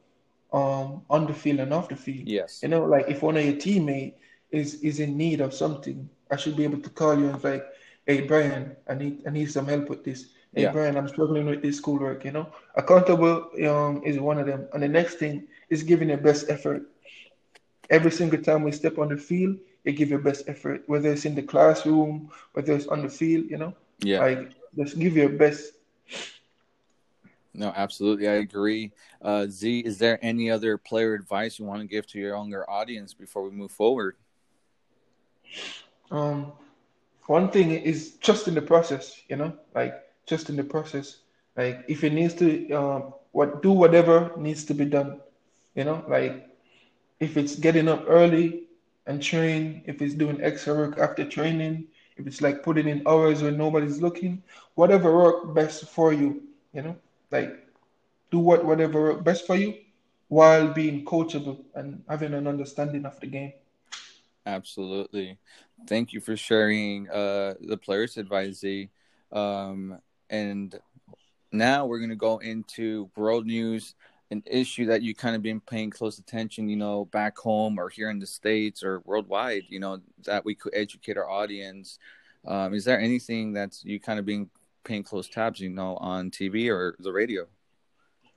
[0.54, 2.28] um on the field and off the field.
[2.28, 2.62] Yes.
[2.64, 4.14] You know, like if one of your teammate
[4.52, 7.66] is is in need of something, I should be able to call you and like,
[8.06, 10.28] hey Brian, I need I need some help with this.
[10.56, 10.72] Hey yeah.
[10.72, 12.48] Brian, I'm struggling with this schoolwork, you know.
[12.76, 14.68] Accountable um is one of them.
[14.74, 16.84] And the next thing is giving your best effort.
[17.90, 21.26] Every single time we step on the field, you give your best effort, whether it's
[21.26, 23.74] in the classroom, whether it's on the field, you know.
[24.00, 24.20] Yeah.
[24.20, 25.74] Like just give your best
[27.58, 28.28] no, absolutely.
[28.28, 28.92] I agree.
[29.20, 32.70] Uh, Z, is there any other player advice you want to give to your younger
[32.70, 34.16] audience before we move forward?
[36.12, 36.52] Um,
[37.26, 39.96] one thing is just in the process, you know, like
[40.28, 41.18] just in the process.
[41.58, 45.20] Like if it needs to, um, what do whatever needs to be done,
[45.74, 46.48] you know, like
[47.20, 48.68] if it's getting up early
[49.08, 53.42] and train, if it's doing extra work after training, if it's like putting in hours
[53.42, 54.44] when nobody's looking,
[54.76, 56.96] whatever work best for you, you know
[57.32, 57.68] like
[58.32, 59.76] do what whatever best for you
[60.28, 63.54] while being coachable and having an understanding of the game.
[64.46, 65.38] Absolutely.
[65.88, 68.64] Thank you for sharing uh, the players' advice,
[69.32, 70.80] um, and
[71.52, 73.96] now we're going to go into world news,
[74.32, 77.90] an issue that you kind of been paying close attention, you know, back home or
[77.90, 82.00] here in the States or worldwide, you know, that we could educate our audience.
[82.46, 84.50] Um, is there anything that's you kind of being
[84.88, 87.46] paying close tabs, you know, on TV or the radio?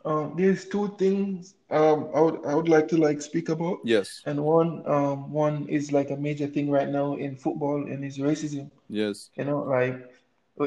[0.05, 3.79] Um, there's two things um, I would I would like to like speak about.
[3.85, 4.23] Yes.
[4.27, 8.19] And one um one is like a major thing right now in football and is
[8.19, 8.71] racism.
[8.89, 9.31] Yes.
[9.37, 10.11] You know, like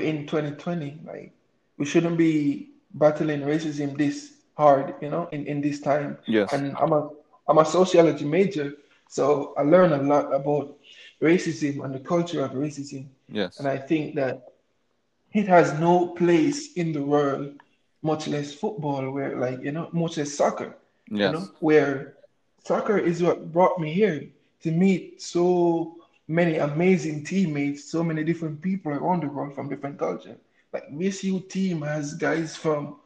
[0.02, 1.34] in 2020, like
[1.78, 6.18] we shouldn't be battling racism this hard, you know, in, in this time.
[6.28, 6.54] Yes.
[6.54, 7.10] And I'm a
[7.48, 8.74] I'm a sociology major,
[9.10, 10.78] so I learn a lot about
[11.22, 13.08] racism and the culture of racism.
[13.28, 13.60] Yes.
[13.60, 14.53] And I think that
[15.34, 17.56] it has no place in the world,
[18.02, 20.78] much less football, where like you know, much less soccer.
[21.10, 21.34] Yes.
[21.34, 22.16] You know, where
[22.64, 24.28] soccer is what brought me here
[24.62, 25.96] to meet so
[26.28, 30.38] many amazing teammates, so many different people around the world from different cultures.
[30.72, 32.98] Like VCU team has guys from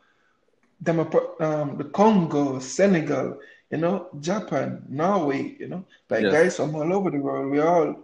[0.86, 3.40] um, the Congo, Senegal,
[3.72, 6.32] you know, Japan, Norway, you know, like yes.
[6.32, 7.52] guys from all over the world.
[7.52, 8.04] We're all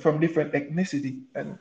[0.00, 1.58] from different ethnicity, and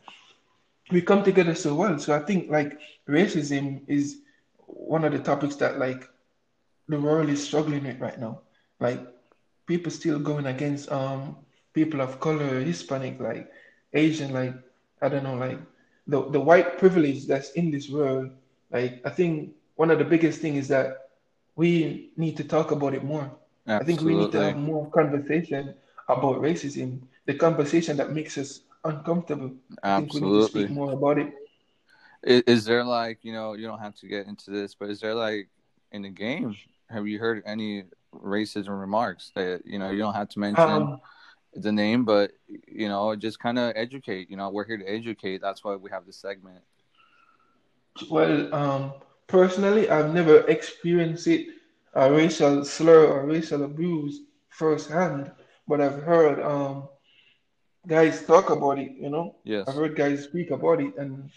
[0.91, 1.97] we come together so well.
[1.99, 4.21] So I think like racism is
[4.65, 6.03] one of the topics that like
[6.87, 8.41] the world is struggling with right now.
[8.79, 8.99] Like
[9.67, 11.35] people still going against um
[11.73, 13.49] people of color, Hispanic, like
[13.93, 14.53] Asian, like
[15.01, 15.59] I don't know, like
[16.07, 18.29] the the white privilege that's in this world.
[18.71, 21.09] Like I think one of the biggest thing is that
[21.55, 23.31] we need to talk about it more.
[23.67, 23.79] Absolutely.
[23.79, 25.73] I think we need to have more conversation
[26.07, 29.51] about racism, the conversation that makes us uncomfortable.
[29.83, 30.65] Absolutely.
[30.65, 31.33] speak more about it.
[32.23, 34.99] Is, is, there like you know you don't have to get into this, but is
[34.99, 35.49] there like
[35.91, 36.55] in the game?
[36.89, 41.01] Have you heard any racism remarks that you know you don't have to mention um,
[41.53, 44.29] the name, but you know just kind of educate.
[44.29, 45.41] You know we're here to educate.
[45.41, 46.61] That's why we have this segment.
[48.09, 48.93] Well, um,
[49.27, 51.47] personally, I've never experienced it,
[51.93, 55.31] a racial slur or racial abuse firsthand,
[55.67, 56.89] but I've heard um,
[57.87, 59.35] guys talk about it, you know.
[59.43, 59.67] Yes.
[59.67, 61.29] I've heard guys speak about it, and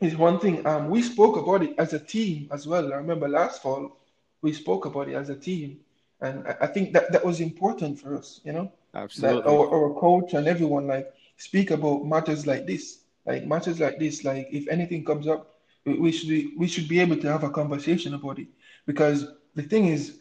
[0.00, 0.66] it's one thing.
[0.66, 2.92] Um, we spoke about it as a team as well.
[2.92, 3.98] I remember last fall
[4.42, 5.78] we spoke about it as a team,
[6.20, 8.72] and I, I think that that was important for us, you know.
[8.94, 9.42] Absolutely.
[9.42, 13.98] That our, our coach and everyone like speak about matters like this, like matters like
[13.98, 14.24] this.
[14.24, 17.44] Like if anything comes up, we, we should be, we should be able to have
[17.44, 18.48] a conversation about it
[18.86, 20.18] because the thing is,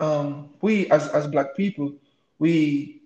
[0.00, 1.92] um, we as as black people,
[2.38, 3.01] we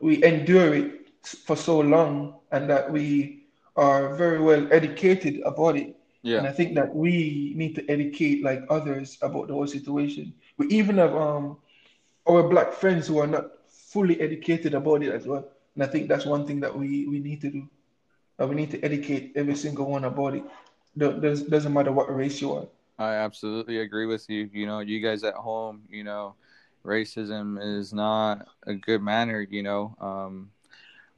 [0.00, 3.44] we endure it for so long and that we
[3.76, 5.96] are very well educated about it.
[6.22, 6.38] Yeah.
[6.38, 10.32] And I think that we need to educate like others about the whole situation.
[10.58, 11.58] We even have um
[12.28, 15.44] our black friends who are not fully educated about it as well.
[15.74, 17.68] And I think that's one thing that we, we need to do.
[18.40, 20.44] Uh, we need to educate every single one about it.
[20.96, 22.66] Does, doesn't matter what race you are.
[22.98, 24.48] I absolutely agree with you.
[24.52, 26.34] You know, you guys at home, you know,
[26.88, 29.94] racism is not a good manner, you know.
[30.00, 30.50] Um,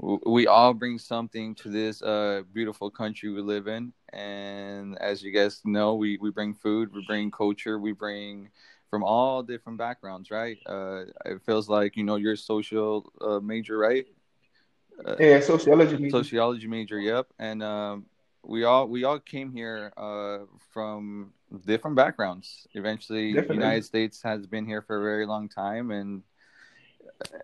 [0.01, 3.93] we all bring something to this uh, beautiful country we live in.
[4.13, 8.49] And as you guys know, we, we bring food, we bring culture, we bring
[8.89, 10.59] from all different backgrounds, right?
[10.67, 14.07] Uh, it feels like, you know, you're a social uh, major, right?
[15.05, 16.11] Uh, yeah, sociology major.
[16.11, 17.27] Sociology major, yep.
[17.39, 18.07] And um,
[18.43, 20.41] we all we all came here uh,
[20.73, 21.33] from
[21.65, 22.67] different backgrounds.
[22.75, 26.23] Eventually, the United States has been here for a very long time, and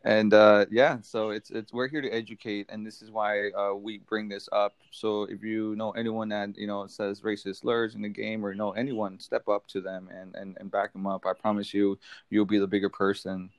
[0.04, 3.74] and uh, yeah, so it's it's we're here to educate, and this is why uh,
[3.74, 4.74] we bring this up.
[4.90, 8.54] So if you know anyone that you know says racist slurs in the game, or
[8.54, 11.26] know anyone, step up to them and and and back them up.
[11.26, 11.98] I promise you,
[12.30, 13.50] you'll be the bigger person.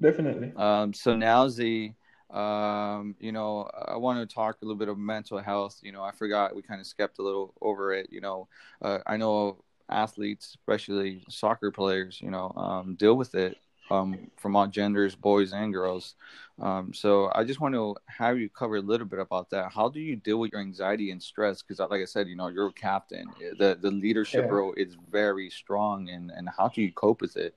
[0.00, 0.52] Definitely.
[0.56, 0.92] Um.
[0.92, 1.92] So now the
[2.32, 5.78] um, you know, I want to talk a little bit of mental health.
[5.82, 8.08] You know, I forgot we kind of skipped a little over it.
[8.10, 8.48] You know,
[8.80, 13.58] uh, I know athletes, especially soccer players, you know, um, deal with it
[13.90, 16.14] um, from all genders, boys and girls.
[16.60, 19.72] Um, so I just want to have you cover a little bit about that.
[19.72, 21.62] How do you deal with your anxiety and stress?
[21.62, 23.26] Because, like I said, you know, you're a captain.
[23.58, 24.54] The the leadership yeah.
[24.54, 27.54] role is very strong, and and how do you cope with it?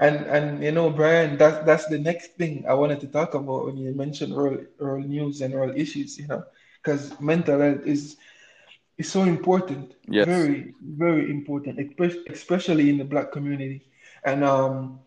[0.00, 3.66] And and you know, Brian, that's that's the next thing I wanted to talk about
[3.66, 6.18] when you mentioned world world news and world issues.
[6.18, 6.44] You know,
[6.82, 8.16] because mental health is
[8.98, 9.94] is so important.
[10.08, 10.26] Yes.
[10.26, 11.78] Very very important,
[12.30, 13.82] especially in the Black community,
[14.24, 15.00] and um,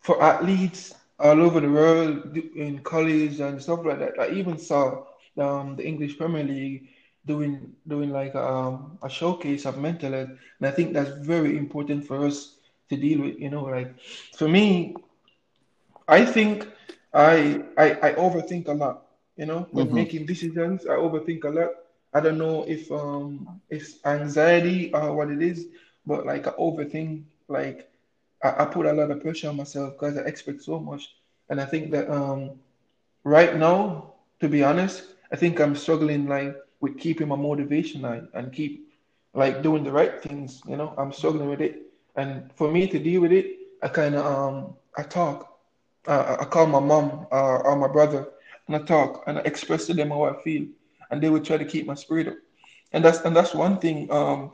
[0.00, 4.14] for athletes all over the world in college and stuff like that.
[4.20, 5.04] I even saw
[5.38, 6.88] um, the English Premier League
[7.26, 12.06] doing doing like um, a showcase of mental health, and I think that's very important
[12.06, 12.56] for us
[12.92, 13.38] to deal with.
[13.40, 13.94] You know, like
[14.36, 14.94] for me,
[16.08, 16.68] I think
[17.12, 19.06] I I, I overthink a lot.
[19.36, 19.94] You know, when mm-hmm.
[19.94, 21.70] making decisions, I overthink a lot.
[22.14, 25.66] I don't know if um it's anxiety or what it is,
[26.06, 27.24] but like I overthink.
[27.48, 27.90] Like
[28.42, 31.16] I, I put a lot of pressure on myself because I expect so much,
[31.48, 32.60] and I think that um
[33.24, 38.28] right now, to be honest, I think I'm struggling like with keeping my motivation and,
[38.34, 38.92] and keep
[39.34, 40.62] like doing the right things.
[40.68, 41.91] You know, I'm struggling with it.
[42.16, 43.46] And for me to deal with it,
[43.82, 45.48] I kind of um I talk.
[46.06, 48.26] Uh, I call my mom uh, or my brother
[48.66, 50.66] and I talk and I express to them how I feel,
[51.10, 52.34] and they would try to keep my spirit up.
[52.92, 54.52] And that's and that's one thing um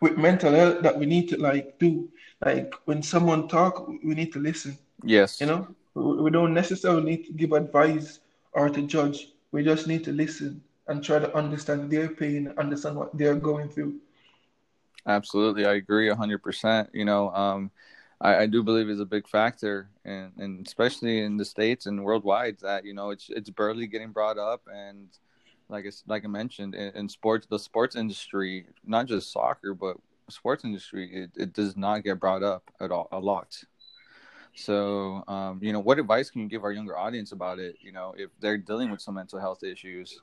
[0.00, 2.08] with mental health that we need to like do.
[2.44, 4.76] Like when someone talk, we need to listen.
[5.02, 5.40] Yes.
[5.40, 8.20] You know, we don't necessarily need to give advice
[8.52, 9.28] or to judge.
[9.52, 13.70] We just need to listen and try to understand their pain, understand what they're going
[13.70, 13.94] through.
[15.06, 16.90] Absolutely, I agree hundred percent.
[16.92, 17.70] You know, um,
[18.20, 22.02] I, I, do believe is a big factor, and, and especially in the states and
[22.02, 25.08] worldwide, that you know it's it's barely getting brought up, and
[25.68, 29.96] like it's like I mentioned in, in sports, the sports industry, not just soccer, but
[30.30, 33.62] sports industry, it, it does not get brought up at all a lot.
[34.54, 37.76] So, um, you know, what advice can you give our younger audience about it?
[37.82, 40.18] You know, if they're dealing with some mental health issues.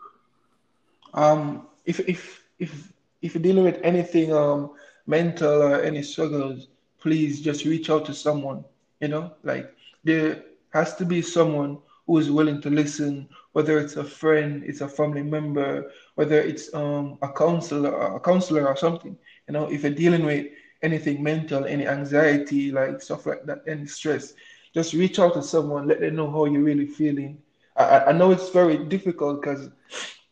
[1.14, 4.72] Um, if if if if you're dealing with anything um
[5.06, 6.68] mental or any struggles,
[7.00, 8.64] please just reach out to someone.
[9.00, 10.44] You know, like there
[10.74, 14.88] has to be someone who is willing to listen, whether it's a friend, it's a
[14.88, 19.18] family member, whether it's um a counselor, a counselor or something.
[19.48, 20.48] You know, if you're dealing with
[20.82, 24.34] anything mental, any anxiety, like stuff like that, any stress,
[24.74, 27.38] just reach out to someone, let them know how you're really feeling.
[27.76, 29.70] I, I know it's very difficult because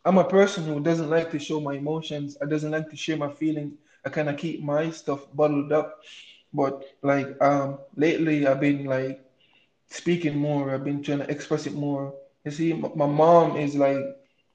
[0.06, 2.38] I'm a person who doesn't like to show my emotions.
[2.42, 3.74] I doesn't like to share my feelings.
[4.06, 6.00] I kind of keep my stuff bottled up.
[6.54, 9.22] But like um lately, I've been like
[9.88, 10.74] speaking more.
[10.74, 12.14] I've been trying to express it more.
[12.46, 14.00] You see, my mom is like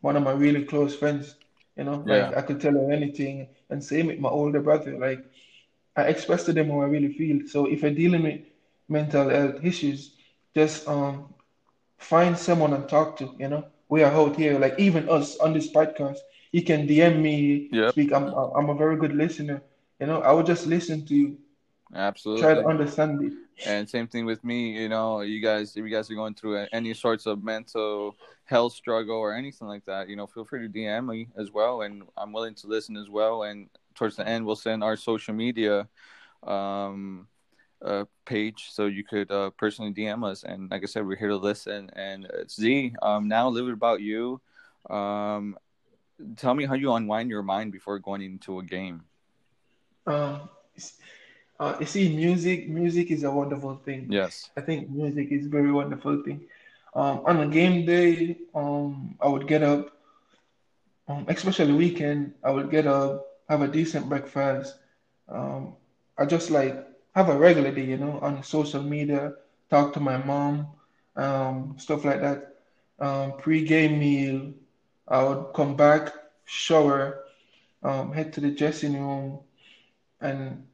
[0.00, 1.36] one of my really close friends.
[1.76, 2.08] You know, yeah.
[2.08, 4.98] like I could tell her anything, and same with my older brother.
[4.98, 5.24] Like
[5.96, 7.40] I express to them how I really feel.
[7.46, 8.40] So if you're dealing with
[8.88, 10.16] mental health issues,
[10.54, 11.34] just um
[11.98, 13.34] find someone and talk to.
[13.38, 13.64] You know,
[13.94, 16.18] we are out here, like even us on this podcast,
[16.50, 17.92] you can DM me, yep.
[17.92, 18.12] speak.
[18.12, 19.62] I'm I'm a very good listener.
[20.00, 21.38] You know, I would just listen to you.
[21.94, 22.42] Absolutely.
[22.42, 23.32] Try to understand it.
[23.64, 24.82] And same thing with me.
[24.82, 28.16] You know, you guys, if you guys are going through any sorts of mental
[28.46, 31.82] health struggle or anything like that, you know, feel free to DM me as well,
[31.82, 33.44] and I'm willing to listen as well.
[33.44, 35.86] And towards the end, we'll send our social media
[36.42, 37.28] um,
[37.84, 40.42] uh, page so you could uh, personally DM us.
[40.42, 41.90] And like I said, we're here to listen.
[41.94, 44.40] And uh, Z, um, now a little bit about you.
[44.90, 45.56] Um,
[46.36, 49.02] tell me how you unwind your mind before going into a game.
[50.06, 50.48] Um,
[51.60, 54.06] uh, you see, music music is a wonderful thing.
[54.10, 54.50] Yes.
[54.56, 56.46] I think music is a very wonderful thing.
[56.94, 59.96] Um, on a game day, um, I would get up,
[61.08, 62.34] um, especially weekend.
[62.42, 64.76] I would get up, have a decent breakfast.
[65.28, 65.74] Um,
[66.18, 66.83] I just like
[67.14, 69.32] have a regular day, you know, on social media,
[69.70, 70.68] talk to my mom,
[71.16, 72.56] um, stuff like that.
[72.98, 74.52] Um, pre-game meal,
[75.08, 76.12] I would come back,
[76.44, 77.20] shower,
[77.82, 79.40] um, head to the dressing room,
[80.20, 80.64] and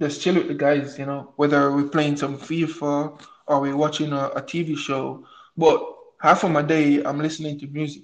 [0.00, 4.12] just chill with the guys, you know, whether we're playing some FIFA or we're watching
[4.12, 5.24] a, a TV show.
[5.56, 5.82] But
[6.20, 8.02] half of my day, I'm listening to music.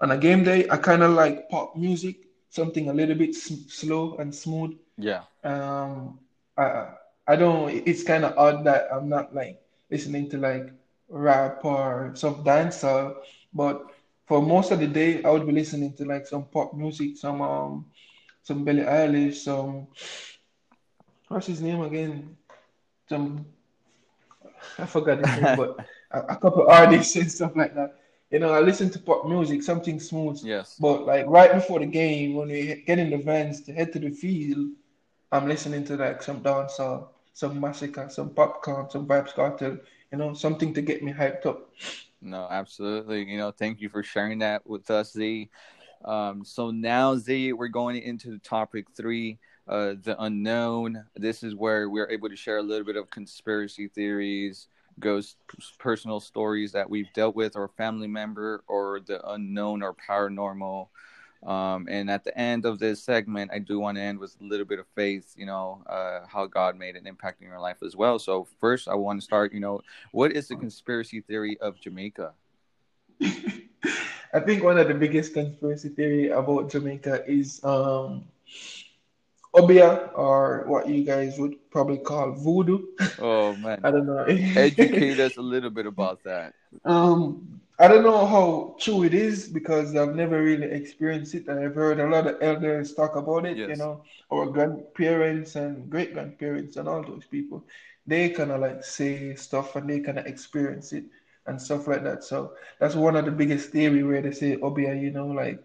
[0.00, 2.16] On a game day, I kind of like pop music,
[2.50, 4.76] something a little bit s- slow and smooth.
[4.98, 5.24] Yeah.
[5.44, 6.18] Um,
[6.56, 6.88] I
[7.26, 7.70] I don't.
[7.70, 10.72] It's kind of odd that I'm not like listening to like
[11.08, 13.16] rap or some dancehall,
[13.52, 13.86] but
[14.26, 17.40] for most of the day, I would be listening to like some pop music, some
[17.42, 17.86] um,
[18.42, 19.88] some Billie Eilish, some
[21.28, 22.36] what's his name again?
[23.08, 23.46] Some
[24.78, 25.78] I forgot his name, but
[26.10, 27.98] a, a couple artists and stuff like that.
[28.30, 30.40] You know, I listen to pop music, something smooth.
[30.42, 30.76] Yes.
[30.80, 33.98] But like right before the game, when we get in the vans to head to
[33.98, 34.70] the field,
[35.32, 39.78] I'm listening to like some dancehall, some Masicka, some Popcaan, some Vybz Kartel.
[40.12, 41.70] You know, something to get me hyped up.
[42.22, 43.24] No, absolutely.
[43.24, 45.50] You know, thank you for sharing that with us, Z.
[46.04, 51.04] Um, so now, Z, we're going into topic three, uh, the unknown.
[51.16, 54.68] This is where we're able to share a little bit of conspiracy theories,
[55.00, 55.36] ghost
[55.78, 60.88] personal stories that we've dealt with, or family member, or the unknown or paranormal.
[61.42, 64.44] Um, and at the end of this segment, I do want to end with a
[64.44, 67.82] little bit of faith, you know, uh, how God made an impact in your life
[67.84, 68.18] as well.
[68.18, 69.82] So, first, I want to start, you know,
[70.12, 72.32] what is the conspiracy theory of Jamaica?
[73.22, 78.24] I think one of the biggest conspiracy theory about Jamaica is um,
[79.54, 82.86] Obeah, or what you guys would probably call voodoo.
[83.18, 83.80] Oh, man.
[83.84, 84.24] I don't know.
[84.24, 86.54] Educate us a little bit about that.
[86.84, 91.74] Um, I don't know how true it is because I've never really experienced it, I've
[91.74, 93.58] heard a lot of elders talk about it.
[93.58, 94.02] You know,
[94.32, 97.64] our grandparents and great grandparents and all those people,
[98.06, 101.04] they kind of like say stuff and they kind of experience it
[101.46, 102.24] and stuff like that.
[102.24, 105.62] So that's one of the biggest theory where they say oh, Obeah, you know, like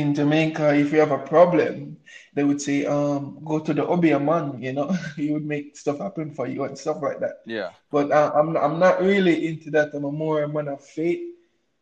[0.00, 1.96] in Jamaica, if you have a problem,
[2.34, 5.98] they would say, um, go to the Obeah man, you know, he would make stuff
[5.98, 7.42] happen for you and stuff like that.
[7.46, 7.70] Yeah.
[7.90, 9.94] But uh, I'm I'm not really into that.
[9.94, 11.34] I'm a more a man of faith.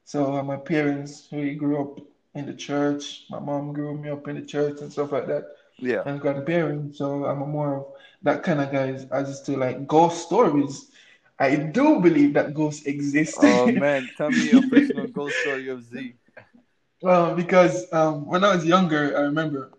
[0.05, 2.01] So uh, my parents, we grew up
[2.35, 3.25] in the church.
[3.29, 5.45] My mom grew me up in the church and stuff like that.
[5.79, 6.03] Yeah.
[6.07, 6.99] And grandparents.
[6.99, 7.87] So I'm a more of
[8.23, 10.91] that kind of guy as to like ghost stories.
[11.39, 13.37] I do believe that ghosts exist.
[13.41, 14.09] Oh, man.
[14.17, 16.15] Tell me your personal ghost story of Z.
[17.07, 19.71] Well, because um, when I was younger, I remember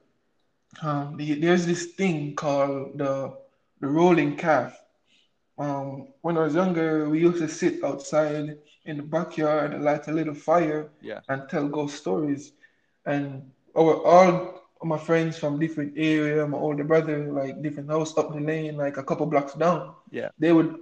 [0.82, 3.36] um, the, there's this thing called the
[3.82, 4.80] the rolling calf.
[5.60, 10.08] Um, when I was younger, we used to sit outside in the backyard and light
[10.08, 11.20] a little fire Yeah.
[11.28, 12.54] and tell ghost stories.
[13.06, 18.32] And our all my friends from different area, my older brother, like different house up
[18.32, 20.30] the lane, like a couple blocks down, Yeah.
[20.40, 20.80] they would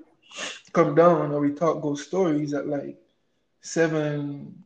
[0.73, 2.97] come down and we talk ghost stories at like
[3.61, 4.61] seven,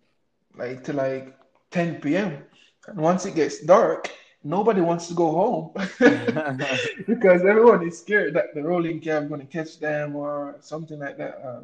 [0.57, 1.38] like to like
[1.72, 2.43] 10 p.m.
[2.88, 4.11] And once it gets dark,
[4.43, 5.72] nobody wants to go home
[7.07, 11.17] because everyone is scared that the rolling calf going to catch them or something like
[11.17, 11.41] that.
[11.43, 11.61] Uh,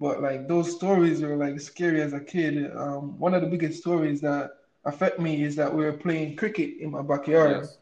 [0.00, 2.70] but like those stories were like scary as a kid.
[2.76, 6.78] Um, one of the biggest stories that affect me is that we were playing cricket
[6.80, 7.78] in my backyard yes.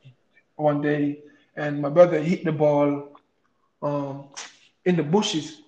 [0.57, 1.21] one day,
[1.57, 3.19] and my brother hit the ball
[3.83, 4.29] um,
[4.85, 5.63] in the bushes.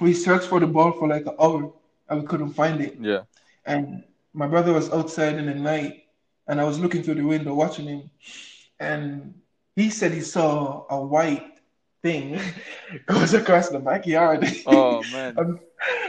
[0.00, 1.72] We searched for the ball for like an hour
[2.08, 2.96] and we couldn't find it.
[3.00, 3.22] Yeah.
[3.64, 4.04] And
[4.34, 6.04] my brother was outside in the night,
[6.48, 8.10] and I was looking through the window watching him,
[8.80, 9.34] and
[9.76, 11.60] he said he saw a white
[12.02, 12.38] thing
[13.06, 14.44] goes across the backyard.
[14.66, 15.38] Oh, man.
[15.38, 15.60] I'm,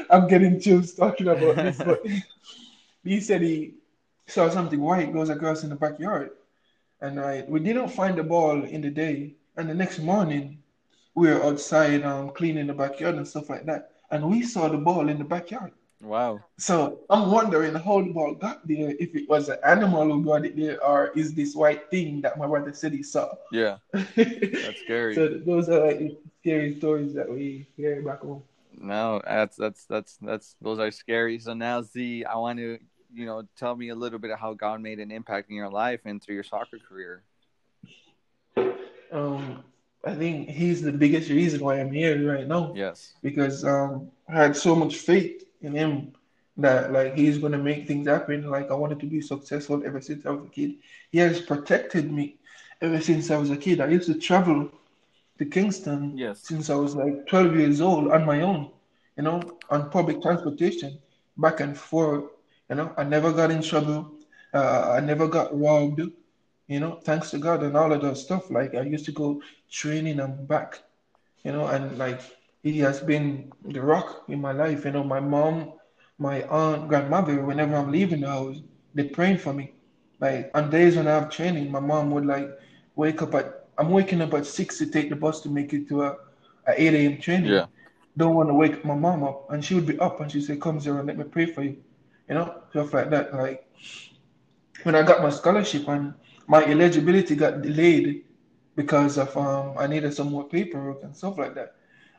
[0.10, 2.04] I'm getting chills talking about this, but
[3.04, 3.76] he said he
[4.28, 6.32] saw something white goes across in the backyard,
[7.02, 10.58] and I we didn't find the ball in the day, and the next morning
[11.14, 14.78] we were outside um, cleaning the backyard and stuff like that, and we saw the
[14.78, 15.72] ball in the backyard.
[16.06, 16.44] Wow.
[16.60, 20.46] So I'm wondering how the ball got there, if it was an animal who got
[20.46, 23.34] it there, or is this white thing that my brother said he saw?
[23.52, 23.78] Yeah.
[23.92, 25.16] That's scary.
[25.16, 28.44] so those are like scary stories that we hear back home.
[28.78, 31.40] No, that's that's that's that's those are scary.
[31.40, 32.78] So now Z, I want to
[33.14, 35.70] you know tell me a little bit of how God made an impact in your
[35.72, 37.24] life and through your soccer career.
[39.12, 39.64] Um,
[40.04, 42.74] I think he's the biggest reason why I'm here right now.
[42.76, 43.14] Yes.
[43.24, 46.14] Because um, I had so much faith in him
[46.58, 48.50] that like he's gonna make things happen.
[48.50, 50.76] Like I wanted to be successful ever since I was a kid.
[51.12, 52.38] He has protected me
[52.82, 53.82] ever since I was a kid.
[53.82, 54.70] I used to travel
[55.40, 56.40] to Kingston Yes.
[56.42, 58.72] since I was like 12 years old on my own,
[59.18, 61.00] you know, on public transportation,
[61.38, 62.26] back and forth.
[62.70, 64.12] You know, I never got in trouble.
[64.54, 66.02] Uh, I never got robbed,
[66.68, 68.50] you know, thanks to God and all of that stuff.
[68.52, 69.42] Like I used to go
[69.72, 70.80] training and back,
[71.44, 72.22] you know, and like
[72.66, 74.86] he has been the rock in my life.
[74.86, 75.74] You know, my mom,
[76.18, 78.58] my aunt, grandmother, whenever I'm leaving the house,
[78.96, 79.74] they're praying for me.
[80.20, 82.50] Like on days when I have training, my mom would like
[82.96, 85.88] wake up at I'm waking up at six to take the bus to make it
[85.90, 86.18] to a,
[86.68, 87.18] a 8 a.m.
[87.22, 87.52] training.
[87.52, 87.68] Yeah.
[88.18, 90.58] Don't want to wake my mom up, and she would be up, and she'd say,
[90.58, 91.78] "Come, Zero, let me pray for you."
[92.30, 93.34] You know, stuff like that.
[93.34, 93.68] Like
[94.84, 96.14] when I got my scholarship and
[96.48, 98.26] my eligibility got delayed
[98.76, 101.75] because of um I needed some more paperwork and stuff like that.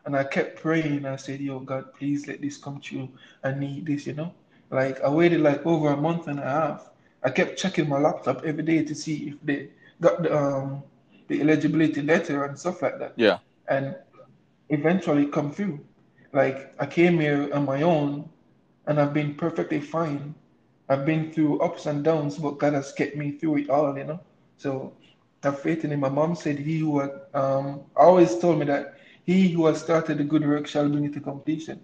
[0.07, 1.05] And I kept praying.
[1.07, 3.09] I said, "Yo, God, please let this come true.
[3.45, 4.33] I need this." You know,
[4.71, 6.91] like I waited like over a month and a half.
[7.25, 10.83] I kept checking my laptop every day to see if they got the um
[11.29, 13.15] the eligibility letter and stuff like that.
[13.17, 13.39] Yeah.
[13.69, 13.97] And
[14.71, 15.81] eventually come through.
[16.33, 18.29] Like I came here on my own
[18.87, 20.35] and I've been perfectly fine.
[20.89, 24.05] I've been through ups and downs, but God has kept me through it all, you
[24.05, 24.21] know.
[24.57, 24.93] So
[25.43, 26.01] I've faith in him.
[26.01, 28.96] My mom said he who had, um always told me that
[29.27, 31.81] he who has started a good work shall bring it to completion.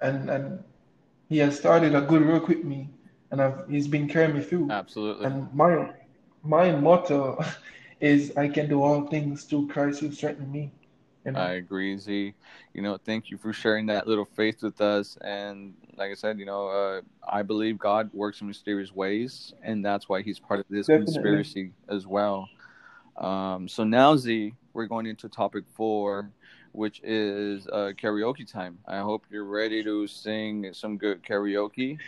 [0.00, 0.64] And and
[1.28, 2.88] he has started a good work with me
[3.30, 4.70] and I've he's been carrying me through.
[4.70, 5.26] Absolutely.
[5.26, 5.90] And my
[6.42, 7.42] my motto
[8.00, 10.72] is I can do all things through Christ who strengthens me.
[11.24, 11.40] You know?
[11.40, 12.34] I agree, Z.
[12.72, 15.18] You know, thank you for sharing that little faith with us.
[15.22, 19.84] And like I said, you know, uh, I believe God works in mysterious ways, and
[19.84, 21.14] that's why He's part of this Definitely.
[21.14, 22.48] conspiracy as well.
[23.16, 26.30] Um, so now, Z, we're going into topic four,
[26.76, 28.78] which is uh, karaoke time.
[28.86, 31.98] I hope you're ready to sing some good karaoke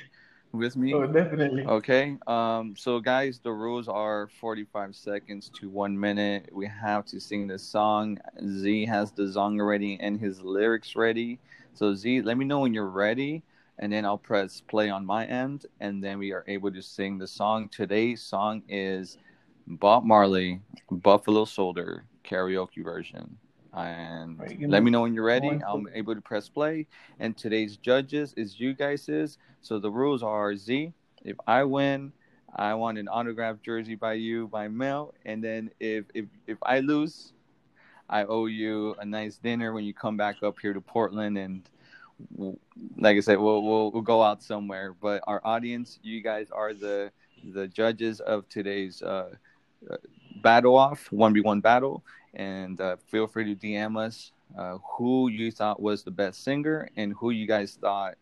[0.53, 0.93] with me.
[0.93, 1.65] Oh, definitely.
[1.67, 2.19] Okay.
[2.27, 6.51] Um, so guys, the rules are 45 seconds to one minute.
[6.53, 8.19] We have to sing the song.
[8.47, 11.39] Z has the song ready and his lyrics ready.
[11.73, 13.43] So Z, let me know when you're ready,
[13.79, 17.17] and then I'll press play on my end, and then we are able to sing
[17.17, 17.69] the song.
[17.71, 19.17] Today's song is
[19.67, 20.61] Bob Marley,
[20.91, 23.39] Buffalo Soldier karaoke version.
[23.73, 25.47] And Right, let me know when you're ready.
[25.49, 26.87] one I'm able to press play.
[27.19, 29.39] And today's judges is you guys' is.
[29.61, 30.93] so the rules are Z.
[31.25, 32.13] If I win,
[32.55, 36.81] I want an autographed jersey by you by mail, and then if if if I
[36.81, 37.33] lose,
[38.09, 41.69] I owe you a nice dinner when you come back up here to Portland, and
[42.97, 44.95] like I said, we'll we'll, we'll go out somewhere.
[45.01, 47.11] But our audience, you guys are the
[47.53, 49.35] the judges of today's uh,
[49.91, 49.97] uh,
[50.43, 55.29] battle off one v one battle, and uh, feel free to DM us uh, who
[55.29, 58.15] you thought was the best singer and who you guys thought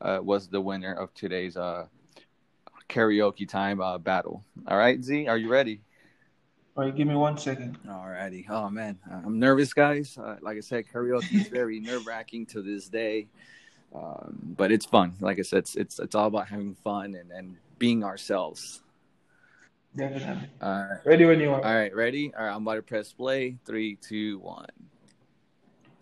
[0.00, 1.86] uh, was the winner of today's uh,
[2.88, 4.44] karaoke time uh, battle.
[4.68, 5.80] All right, Z, are you ready?
[6.76, 7.78] All right, give me one second.
[7.88, 8.44] Alrighty.
[8.50, 10.18] Oh man, I'm nervous, guys.
[10.18, 13.28] Uh, like I said, karaoke is very nerve wracking to this day,
[13.94, 15.14] um, but it's fun.
[15.20, 18.82] Like I said, it's it's, it's all about having fun and, and being ourselves.
[19.96, 20.48] Definitely.
[20.60, 21.00] All right.
[21.06, 21.64] Ready when you are.
[21.64, 22.32] All right, ready?
[22.38, 23.56] All right, I'm about to press play.
[23.64, 24.66] Three, two, one.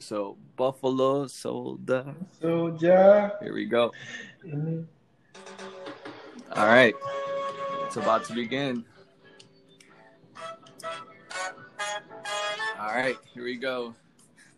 [0.01, 2.15] So Buffalo Soldier.
[2.41, 3.33] Soldier.
[3.41, 3.93] Here we go.
[4.45, 4.87] Mhm.
[6.57, 6.95] All right,
[7.87, 8.85] it's about to begin.
[12.79, 13.95] All right, here we go.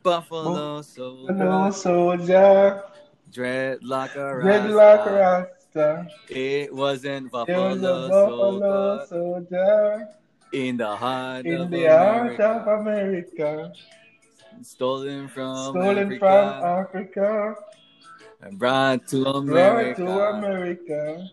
[0.03, 1.35] Buffalo Soldier.
[1.35, 2.83] Hello, soldier.
[3.31, 5.49] Dreadlock a Dreadlock Rasta.
[5.77, 6.09] Rasta.
[6.29, 10.09] It wasn't There was a Buffalo buffalo Soldier soldier
[10.53, 13.73] in the heart in of the heart America, of America,
[14.63, 17.55] stolen from stolen Africa, from Africa,
[18.41, 21.29] and brought to brought America, to America,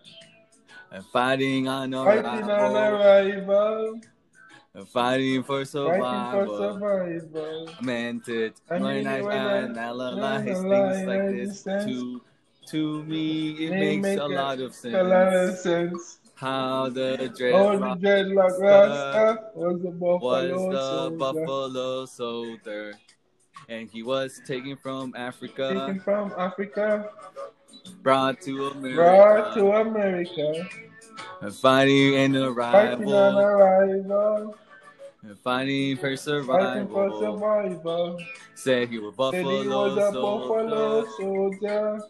[0.90, 4.00] and fighting on fighting on arrival,
[4.74, 6.58] and fighting for fighting for survival.
[6.58, 7.68] survival.
[7.80, 11.62] meant it I mean I when I analyze things like this.
[11.62, 11.84] things.
[11.86, 12.20] To
[12.66, 15.60] to me, it They makes make a lot of A lot of sense.
[15.60, 16.18] sense.
[16.34, 17.16] How the
[17.50, 19.90] Oh, the dreadlock dreadlock Rasta was the
[20.20, 22.94] was buffalo the soldier, buffalo soldier,
[23.68, 27.10] and he was taken from Africa, taken from Africa,
[28.02, 28.96] brought to America.
[28.96, 30.68] brought to America,
[31.40, 32.34] and fighting an
[32.70, 34.58] fighting on arrival, arrival,
[35.22, 36.16] and fighting for
[36.50, 37.20] fighting for survival.
[37.20, 38.18] survival.
[38.54, 42.02] Said he was Said he was buffalo a buffalo soldier, soldier,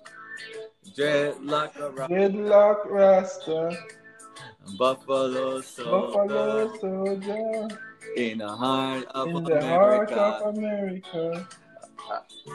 [0.96, 3.76] dreadlock around, dreadlock Rasta,
[4.78, 6.12] buffalo soldier.
[6.12, 7.68] buffalo soldier.
[8.16, 10.14] in the heart of in America.
[10.14, 11.48] the heart of America.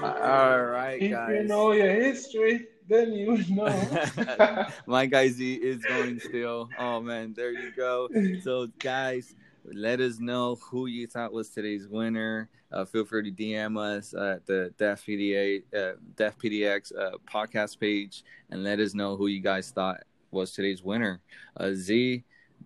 [0.02, 1.36] Uh, all right, If guys.
[1.36, 4.68] you know your history, then you know.
[4.86, 6.70] My guy Z is going still.
[6.78, 8.08] Oh man, there you go.
[8.44, 9.34] So guys,
[9.74, 12.50] let us know who you thought was today's winner.
[12.72, 18.24] Uh, feel free to DM us at the Deaf PDA, uh, PDX uh, podcast page,
[18.50, 21.22] and let us know who you guys thought was today's winner.
[21.58, 22.24] Uh, Z,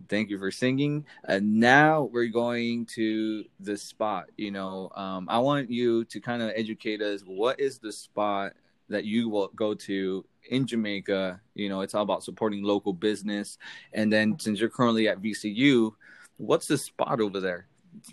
[0.10, 1.06] thank you for singing.
[1.24, 4.30] And now we're going to the spot.
[4.38, 7.22] You know, um, I want you to kind of educate us.
[7.26, 8.54] What is the spot
[8.90, 11.40] that you will go to in Jamaica?
[11.56, 13.58] You know, it's all about supporting local business.
[13.94, 15.94] And then since you're currently at VCU,
[16.38, 17.68] what's the spot over there?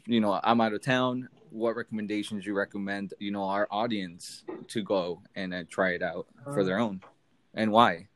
[0.06, 1.28] You know, I'm out of town.
[1.50, 3.14] What recommendations you recommend?
[3.18, 7.00] You know, our audience to go and uh, try it out for their own,
[7.54, 8.08] and why?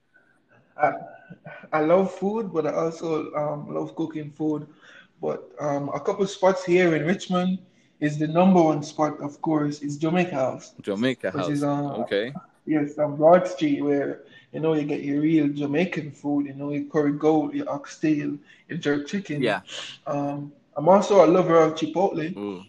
[0.77, 0.93] I,
[1.73, 4.67] I love food, but I also um, love cooking food.
[5.21, 7.59] But um, a couple spots here in Richmond
[8.01, 10.75] is the number one spot, of course, is Jamaica House.
[10.83, 11.51] Jamaica Which House.
[11.51, 12.35] is, uh, okay.
[12.67, 14.25] Yes, on Broad Street, where
[14.55, 16.47] you know you get your real Jamaican food.
[16.47, 18.39] You know your curry goat, your oxtail,
[18.69, 19.43] your jerk chicken.
[19.43, 19.61] Yeah.
[20.07, 22.37] Um, I'm also a lover of Chipotle.
[22.37, 22.63] Ooh.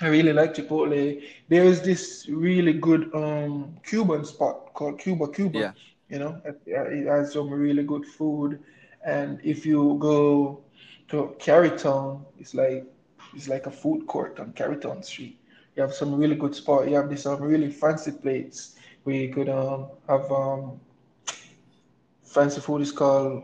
[0.00, 1.22] I really like Chipotle.
[1.48, 5.58] There is this really good um Cuban spot called Cuba Cuba.
[5.58, 5.72] Yeah.
[6.08, 8.60] You know, it, has some really good food.
[9.04, 10.60] And if you go
[11.08, 12.84] to Carytown, it's like
[13.34, 15.36] it's like a food court on Carytown Street.
[15.74, 16.88] You have some really good spot.
[16.88, 18.75] You have this um really fancy plates
[19.14, 20.80] you could um have um
[22.24, 23.42] fancy food is called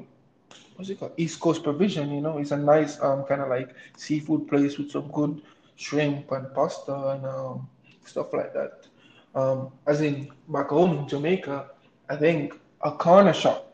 [0.76, 1.12] what's it called?
[1.16, 2.38] East Coast Provision, you know.
[2.38, 5.40] It's a nice um kind of like seafood place with some good
[5.76, 7.68] shrimp and pasta and um
[8.04, 8.86] stuff like that.
[9.34, 11.66] Um as in back home in Jamaica,
[12.08, 13.72] I think a corner shop,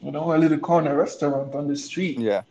[0.00, 2.42] you know, a little corner restaurant on the street, Yeah.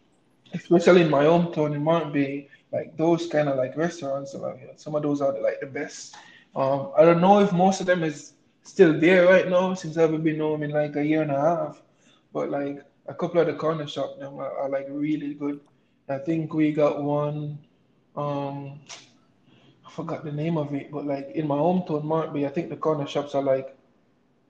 [0.53, 4.73] especially in my hometown in Morant Bay, like those kind of like restaurants, are like,
[4.77, 6.15] some of those are like the best.
[6.55, 8.34] Um, I don't know if most of them is
[8.65, 11.81] still there right now since I've been home in like a year and a half,
[12.33, 15.59] but like a couple of the corner shop them are, are like really good.
[16.09, 17.59] I think we got one,
[18.15, 18.79] um,
[19.85, 22.69] I forgot the name of it, but like in my hometown, Morant Bay, I think
[22.69, 23.77] the corner shops are like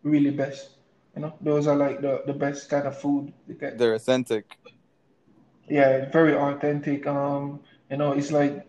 [0.03, 0.72] really best.
[1.16, 3.32] You know, those are like the, the best kind of food.
[3.47, 4.57] They're authentic.
[5.70, 7.07] Yeah, very authentic.
[7.07, 7.59] Um,
[7.89, 8.68] you know, it's like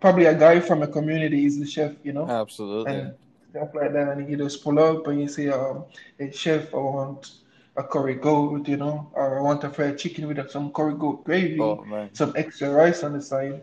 [0.00, 2.92] probably a guy from a community is the chef, you know, Absolutely.
[2.92, 3.14] and
[3.50, 4.08] stuff like that.
[4.08, 5.84] And you just pull up and you say, um,
[6.18, 7.32] hey, chef, I want
[7.76, 11.24] a curry goat, you know, or I want a fried chicken with some curry goat
[11.24, 13.62] gravy, Oh some extra rice on the side,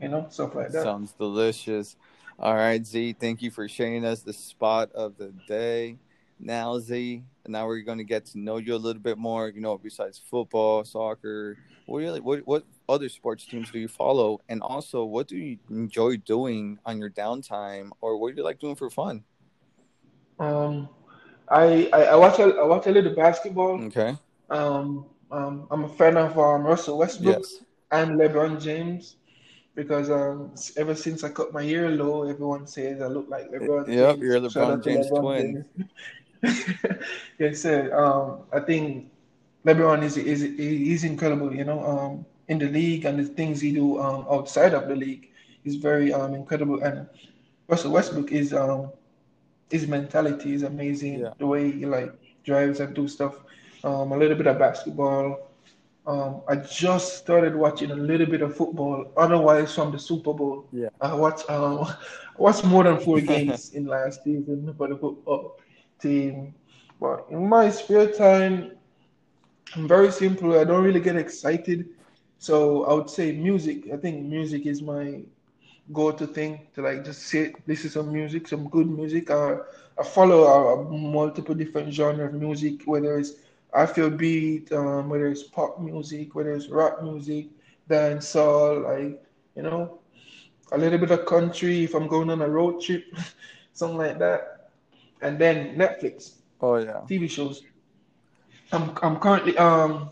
[0.00, 0.82] you know, stuff like that.
[0.82, 1.96] Sounds delicious.
[2.38, 5.98] All right, Z, thank you for sharing us the spot of the day.
[6.40, 9.48] Now, Z, now we're going to get to know you a little bit more.
[9.48, 11.56] You know, besides football, soccer,
[11.86, 14.40] what really, what what other sports teams do you follow?
[14.48, 18.58] And also, what do you enjoy doing on your downtime, or what do you like
[18.58, 19.24] doing for fun?
[20.38, 20.88] Um,
[21.48, 23.82] I, I I watch a, I watch a little basketball.
[23.84, 24.16] Okay.
[24.50, 27.38] Um, um, I'm a fan of um, Russell Westbrook.
[27.40, 27.64] Yes.
[27.92, 29.16] and LeBron James
[29.74, 33.88] because um ever since I cut my hair low, everyone says I look like LeBron
[33.88, 34.20] Yep, James.
[34.20, 35.64] you're LeBron James LeBron twin.
[37.38, 37.94] Yes, sir.
[37.94, 39.10] Um, I think
[39.66, 41.54] LeBron is is he's incredible.
[41.54, 44.96] You know, um, in the league and the things he do um outside of the
[44.96, 45.28] league
[45.64, 46.82] is very um incredible.
[46.82, 47.06] And
[47.68, 48.90] Russell Westbrook is um
[49.70, 51.20] his mentality is amazing.
[51.20, 51.32] Yeah.
[51.38, 52.12] The way he like
[52.44, 53.36] drives and do stuff.
[53.84, 55.48] Um, a little bit of basketball.
[56.06, 59.06] Um, I just started watching a little bit of football.
[59.16, 60.88] Otherwise, from the Super Bowl, Yeah.
[61.00, 61.80] I watched um,
[62.38, 65.58] I watched more than four games in last season for the football
[66.00, 66.54] team.
[67.00, 68.72] But in my spare time,
[69.74, 70.58] I'm very simple.
[70.58, 71.88] I don't really get excited.
[72.42, 73.90] So I would say music.
[73.92, 75.22] I think music is my
[75.92, 79.30] go-to thing to like just sit, listen to some music, some good music.
[79.30, 79.56] Uh,
[79.98, 83.32] I follow uh, multiple different genre of music, whether it's
[83.74, 87.46] Afrobeat, um, whether it's pop music, whether it's rock music,
[87.90, 89.22] dancehall, like
[89.56, 89.98] you know,
[90.72, 93.04] a little bit of country if I'm going on a road trip,
[93.72, 94.70] something like that.
[95.22, 97.06] And then Netflix, Oh yeah.
[97.06, 97.62] TV shows.
[98.72, 100.10] I'm I'm currently um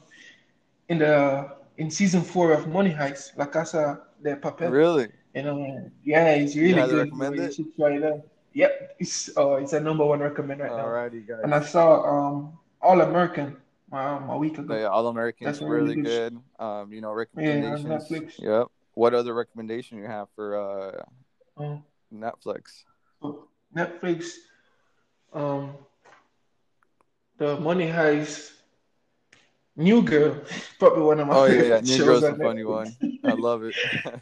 [0.89, 1.51] in the
[1.81, 4.70] in season four of Money Heist, La Casa de Papel.
[4.70, 5.09] Really?
[5.35, 5.57] You know,
[6.05, 7.05] yeah, it's really highly good.
[7.07, 7.55] recommend You it?
[7.55, 8.20] should try it out.
[8.53, 10.85] Yep, it's uh, it's a number one recommend right now.
[10.85, 11.41] Alrighty, guys.
[11.45, 13.57] And I saw um All American
[13.93, 14.74] um a week ago.
[14.76, 16.35] Yeah, All Americans That's a really really good.
[16.35, 17.87] good Um, you know, Yeah, recommendations.
[17.87, 18.26] Netflix.
[18.43, 18.66] Yep.
[18.95, 22.85] What other recommendation you have for uh Um, Netflix?
[23.70, 24.35] Netflix,
[25.33, 25.74] um,
[27.39, 28.51] the Money Heist,
[29.77, 30.43] New Girl,
[30.79, 31.81] probably one of my Oh yeah, favorite yeah.
[31.81, 32.97] New shows Girl's a funny one.
[33.23, 33.77] I love it.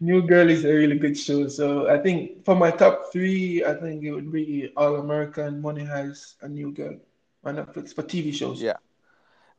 [0.00, 1.48] New Girl is a really good show.
[1.48, 5.84] So I think for my top three, I think it would be All American, Money
[5.84, 6.96] Heist, and New Girl
[7.44, 8.64] on Netflix for TV shows.
[8.64, 8.76] yeah.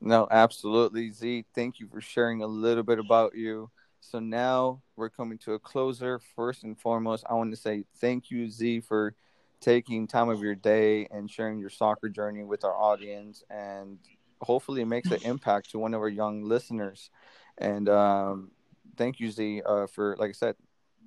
[0.01, 1.11] No, absolutely.
[1.11, 3.71] Z, thank you for sharing a little bit about you.
[4.01, 6.19] So now we're coming to a closer.
[6.35, 9.15] First and foremost, I want to say thank you, Z, for
[9.61, 13.43] taking time of your day and sharing your soccer journey with our audience.
[13.49, 13.99] And
[14.41, 17.09] hopefully, it makes an impact to one of our young listeners.
[17.57, 18.51] And um,
[18.97, 20.55] thank you, Z, uh, for, like I said,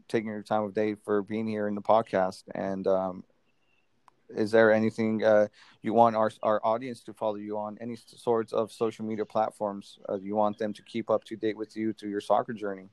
[0.09, 2.45] taking your time of day for being here in the podcast.
[2.55, 3.25] And um,
[4.31, 5.49] is there anything uh,
[5.83, 7.79] you want our our audience to follow you on?
[7.81, 11.57] Any sorts of social media platforms uh, you want them to keep up to date
[11.57, 12.89] with you through your soccer journey?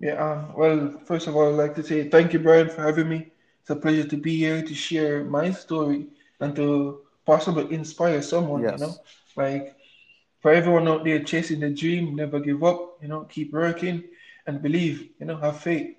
[0.00, 3.08] Yeah, uh, well, first of all, I'd like to say thank you, Brian, for having
[3.08, 3.32] me.
[3.62, 6.06] It's a pleasure to be here to share my story
[6.40, 9.00] and to possibly inspire someone, you know.
[9.36, 9.76] Like
[10.40, 14.04] for everyone out there chasing the dream, never give up, you know, keep working
[14.46, 15.96] and believe, you know, have faith.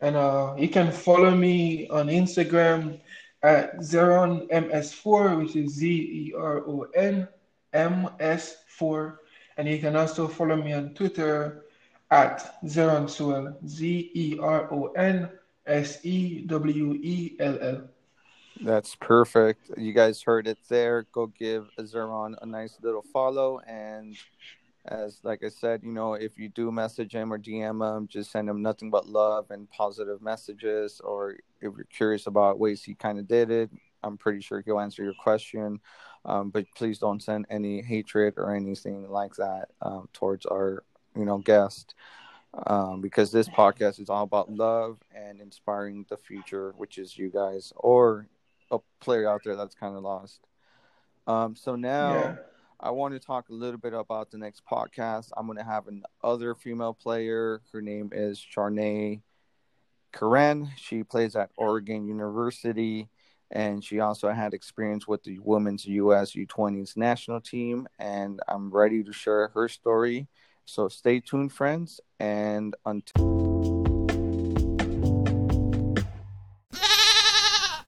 [0.00, 3.00] And uh, you can follow me on Instagram
[3.42, 7.28] at Zeron MS4, which is Z E R O N
[7.72, 9.20] M S 4.
[9.58, 11.66] And you can also follow me on Twitter
[12.10, 15.28] at Zeron Sewell, Z E R O N
[15.66, 17.88] S E W E L L.
[18.60, 19.70] that's perfect.
[19.76, 21.04] You guys heard it there.
[21.12, 23.60] Go give Azeron a nice little follow.
[23.66, 24.16] And
[24.86, 28.32] as like I said, you know, if you do message him or DM him, just
[28.32, 31.00] send him nothing but love and positive messages.
[31.04, 31.40] Or if
[31.76, 33.70] you're curious about ways he kind of did it,
[34.02, 35.80] I'm pretty sure he'll answer your question.
[36.24, 40.84] Um, but please don't send any hatred or anything like that um, towards our,
[41.16, 41.94] you know, guest.
[42.66, 47.30] um, because this podcast is all about love and inspiring the future, which is you
[47.30, 48.26] guys or
[48.70, 50.40] a player out there that's kind of lost.
[51.26, 51.80] Um, so Yeah.
[51.80, 52.38] now
[52.80, 55.30] I want to talk a little bit about the next podcast.
[55.36, 57.60] I'm going to have another female player.
[57.72, 59.20] Her name is Charnay
[60.12, 60.70] Karen.
[60.76, 63.08] She plays at Oregon University,
[63.50, 66.32] and she also had experience with the women's U.S.
[66.32, 67.86] U20s national team.
[67.98, 70.26] And I'm ready to share her story.
[70.64, 73.79] So stay tuned, friends, and until.